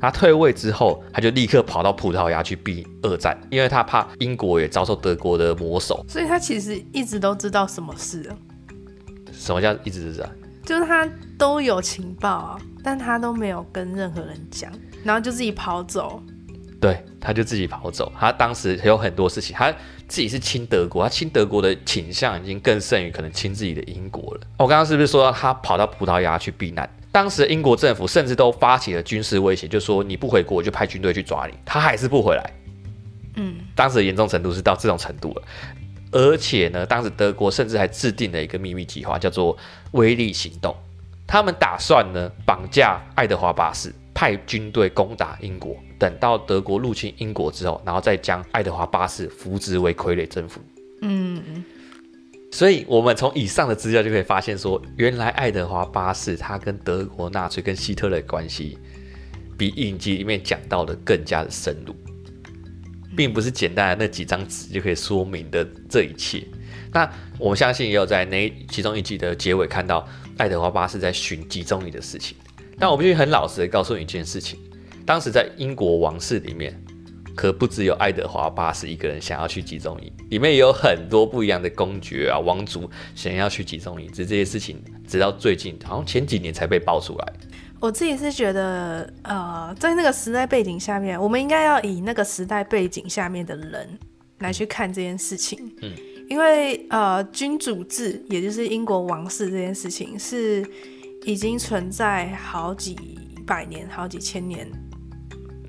[0.00, 6.04] 他退位之后，他就立刻跑到葡萄牙去避二战，因为他怕英国也遭受德国的魔手。
[6.08, 8.36] 所以他其实一直都知道什么事了。
[9.32, 10.28] 什么叫一直知道？
[10.64, 11.08] 就是他
[11.38, 14.70] 都有情报啊，但他都没有跟任何人讲，
[15.04, 16.22] 然后就自己跑走。
[16.80, 18.12] 对，他就自己跑走。
[18.18, 19.72] 他当时有很多事情，他
[20.08, 24.40] 自己是亲德国，他亲德国的倾向已经更胜于可能亲自己的英国了。
[24.58, 26.88] 我刚刚是不是说到他跑到葡萄牙去避难？
[27.12, 31.54] 当时英国政府甚至都发起了军事威胁，就说你不回国，我就派军队去抓你。
[31.64, 32.50] 他还是不回来。
[33.36, 35.42] 嗯，当时的严重程度是到这种程度了。
[36.12, 39.56] 而且呢，当时德国甚至还制定了一个秘密计划，叫做
[39.92, 40.76] “威力行动”。
[41.26, 45.74] 他们打算呢绑架爱德华八世，派军队攻打英国。
[45.98, 50.60] 等到德国入侵英国之后，然后再将爱德华八世扶植为傀儡政府。
[51.00, 51.64] 嗯。
[52.50, 58.76] 所以，我们从以上的资料就可以发现，说原来爱德华八世他跟德国纳粹跟希特勒的关系，
[59.56, 61.96] 比影集里面讲到的更加的深入，
[63.16, 66.46] 并不是简单的那几张纸就可以说明的这一切。
[66.92, 70.06] 那我相信也有在那其中一集的结尾看到
[70.36, 72.36] 爱德华八世在寻集中营的事情。
[72.78, 74.58] 但我必须很老实的告诉你一件事情，
[75.06, 76.78] 当时在英国王室里面。
[77.34, 87.32] 可不只有爱德华八世一个人想要去集中营，里面也有很多不一样的公爵啊、王族想要去集中营，只是这些事情直到最近，好像前几年才被爆出来。
[87.82, 93.98] 我自己是觉得，呃，在那个时代背景下面，我们应该要以那个时代背景下面的人
[94.38, 95.58] 来去看这件事情。
[95.82, 95.92] 嗯，
[96.28, 100.64] 因为呃，君主制，也就是英国王室这件事情，是
[101.24, 102.96] 已经存在好几
[103.44, 104.70] 百年、好几千年。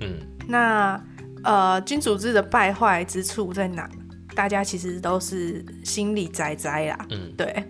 [0.00, 1.04] 嗯，那。
[1.42, 3.86] 呃，君主制的败坏之处在哪？
[4.34, 7.06] 大家其实都是心里宅宅啦。
[7.10, 7.62] 嗯，对。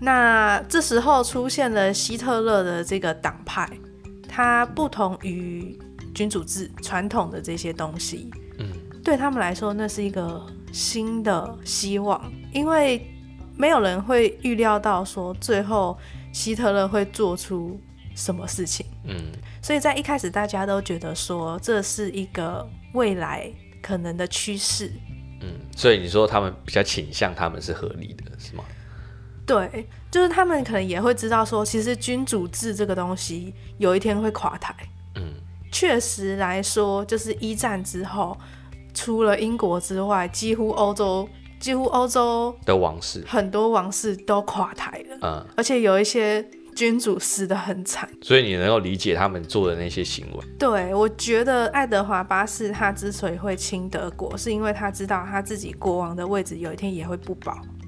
[0.00, 3.68] 那这时候出现了希特勒的这个党派，
[4.28, 5.78] 它不同于
[6.14, 8.30] 君主制传统的这些东西。
[8.58, 8.72] 嗯，
[9.04, 13.06] 对他们来说，那是一个新的希望，因为
[13.56, 15.96] 没有人会预料到说最后
[16.32, 17.78] 希特勒会做出
[18.14, 18.86] 什么事情。
[19.04, 19.16] 嗯，
[19.62, 22.68] 所以在一开始，大家都觉得说这是一个。
[22.92, 23.48] 未来
[23.80, 24.90] 可能的趋势，
[25.42, 28.29] 嗯，所以你说他们比较倾向他们是合理的？
[29.50, 34.74] 对，就是他们可能也会知道说，其实君主制这个东西有一天会垮台。
[35.16, 35.34] 嗯，
[35.72, 38.36] 确实来说，就是一战之后，
[38.94, 41.28] 除了英国之外，几乎欧洲
[41.58, 45.18] 几乎欧洲的王室很多王室都垮台了。
[45.22, 46.48] 嗯，而且有一些。
[46.76, 50.38] 君主死的很惨，所以你能够理解他们做的那些行为。
[50.56, 57.79] 对，我觉得爱德华八世他之所以会亲德国，是因为他知道他自己国王的位置有一天也会不保，嗯，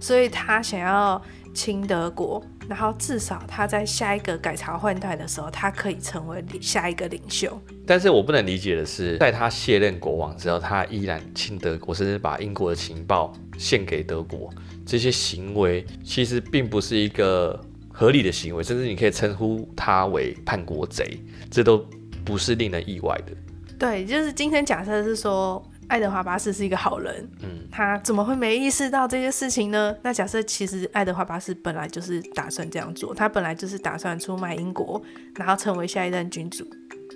[0.00, 1.20] 所以他想要
[1.54, 7.60] 亲德国，然后至少他在下一个改朝换代的时候，他可以成为下一个领袖。
[7.86, 14.50] 但是我不能理解的是，在他卸任国王之后，他依然亲德国，甚至把英国的情报献给德国，
[14.86, 17.60] 这些行为其实并不是一个。
[17.92, 21.20] 合理的行为，甚至你可以称呼他为叛国贼，
[21.50, 21.84] 这都
[22.24, 23.32] 不是令人意外的。
[23.78, 29.94] 对，就是今天假设是说爱德华八世是一个好人，嗯，他怎么会没意识到这些事情呢？
[30.02, 35.02] 那假设其实爱德华八世本来就是打算这样做，他本来就是打算出卖英国，
[35.34, 36.64] 然后成为下一任君主，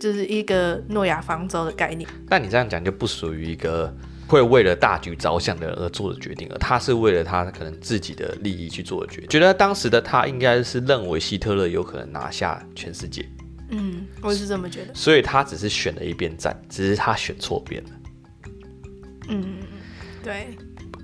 [0.01, 2.09] 就是一个诺亚方舟的概念。
[2.29, 3.95] 但你这样讲就不属于一个。
[4.27, 9.29] 会为了大局着想的人而做的决定，而他是为了他可能自己的利益去做的决定。
[9.29, 13.22] 觉得当时的他应该是认为希特勒有可能拿下全世界。
[13.68, 14.95] 嗯，我是这么觉得。
[14.95, 17.91] 所以他只是选了一边站，只是他选错边了。
[19.29, 19.59] 嗯，
[20.22, 20.57] 对。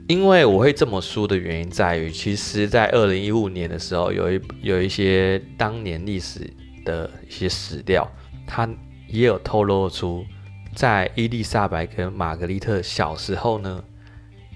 [0.09, 6.53] 因为我会这么说的原因在于，其实，在二零一五年的时候，有一有一些当年历史
[6.85, 8.11] 的一些史料，
[8.47, 8.69] 他
[9.07, 10.25] 也有透露出。
[10.73, 13.83] 在伊丽莎白跟玛格丽特小时候呢，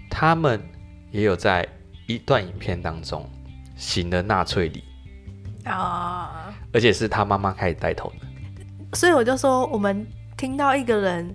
[0.08, 0.60] 他们
[1.10, 1.66] 也有在
[2.06, 3.28] 一段影片当中
[3.76, 4.84] 行了纳粹礼
[5.64, 8.96] 啊，而且是他妈妈开始带头的。
[8.96, 10.06] 所以我就说，我们
[10.36, 11.34] 听到一个人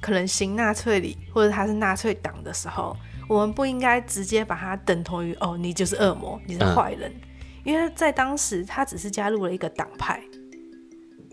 [0.00, 2.96] 可能行纳粹礼，或者他是纳粹党的时候，
[3.28, 7.20] 我们不应该直接把他等同于哦，你就是恶魔，你是坏人，嗯，
[7.64, 10.22] 因为在当时他只是加入了一个党派。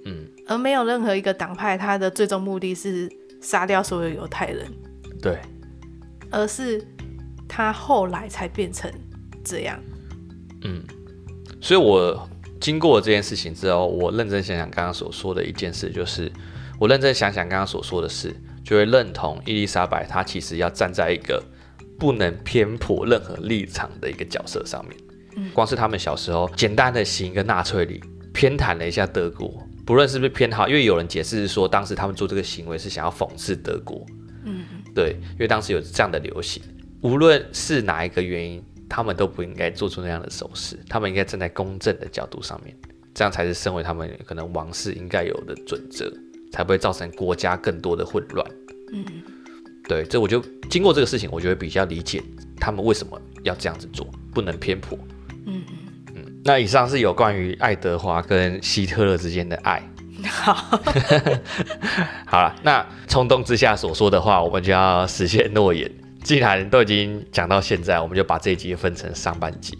[0.07, 4.71] 嗯，而没有任何一个党派，他的最终目的是杀掉所有犹太人。
[5.19, 5.39] 对，
[6.29, 6.79] 而是
[7.47, 8.91] 他后来才变成
[9.43, 9.79] 这样。
[10.61, 10.83] 嗯，
[11.59, 12.29] 所以我
[12.61, 16.31] 经过这件事情之后，我认真想想刚刚所说的一件事，就是
[16.79, 18.31] 我认真想想刚刚所说的事，
[18.65, 21.41] 就会认同伊丽莎白她其实要站在一个
[21.97, 24.97] 不能偏颇任何立场的一个角色上面。
[25.37, 28.01] 嗯，光是他们小时候简单的行一个纳粹礼，
[28.33, 29.65] 偏袒了一下德国。
[29.85, 34.03] 不论是不是偏好，因为有人解释是说，当时他们做这个行为是想要讽刺德国。
[34.43, 36.63] 嗯，对，因为当时有这样的流行，
[37.01, 42.75] 无论是哪一个原因，他们都不应该做出那样的手势，他们应该站在公正的角度上面，
[43.13, 46.11] 这样才是身为他们可能王室应该有的准则，
[46.55, 48.47] 才不会造成国家更多的混乱。
[48.93, 49.03] 嗯，
[49.89, 52.23] 对，这我就经过这个事情，我就会比较理解
[52.57, 54.97] 他们为什么要这样子做，不能偏颇。
[55.45, 55.61] 嗯。
[56.45, 59.81] 那以上是有关于爱德华跟希特勒之间的爱。
[60.23, 60.53] 好，
[62.25, 65.91] 好了，那冲动之下所说的话，我们就要实现诺言。
[66.23, 69.77] 既然都已经讲到现在，我们就把这一集分成上半集，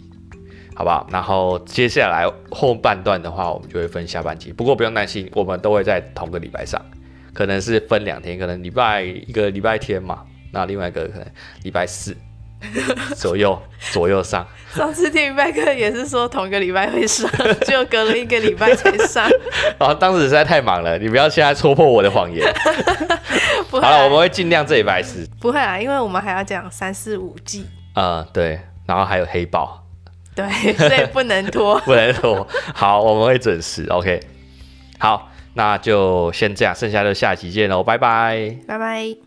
[0.76, 1.06] 好不好？
[1.10, 4.52] 然后接下来后半段的话，我们就会分下半集。
[4.52, 6.80] 不过不用担心，我们都会在同个礼拜上，
[7.32, 10.22] 可能是分两天，可能礼拜一个礼拜天嘛，
[10.52, 11.26] 那另外一个可能
[11.62, 12.16] 礼拜四。
[13.14, 13.56] 左右
[13.92, 17.30] 左右上，上次听礼拜课也是说同一个礼拜会上，
[17.66, 19.28] 就隔了一个礼拜才上。
[19.78, 22.50] 然后当时实在太忙了，你不要现在戳破我的谎言。
[23.70, 25.28] 好了，我们会尽量这礼拜四。
[25.38, 27.66] 不会啊，因为我们还要讲三四五季。
[27.92, 29.85] 啊、嗯，对，然后还有黑豹。
[30.36, 32.46] 对，所以 不能拖，不能拖。
[32.74, 33.84] 好，我们会准时。
[33.88, 34.20] OK，
[35.00, 39.25] 好，那就先这样，剩下就下期见喽，拜拜，拜拜。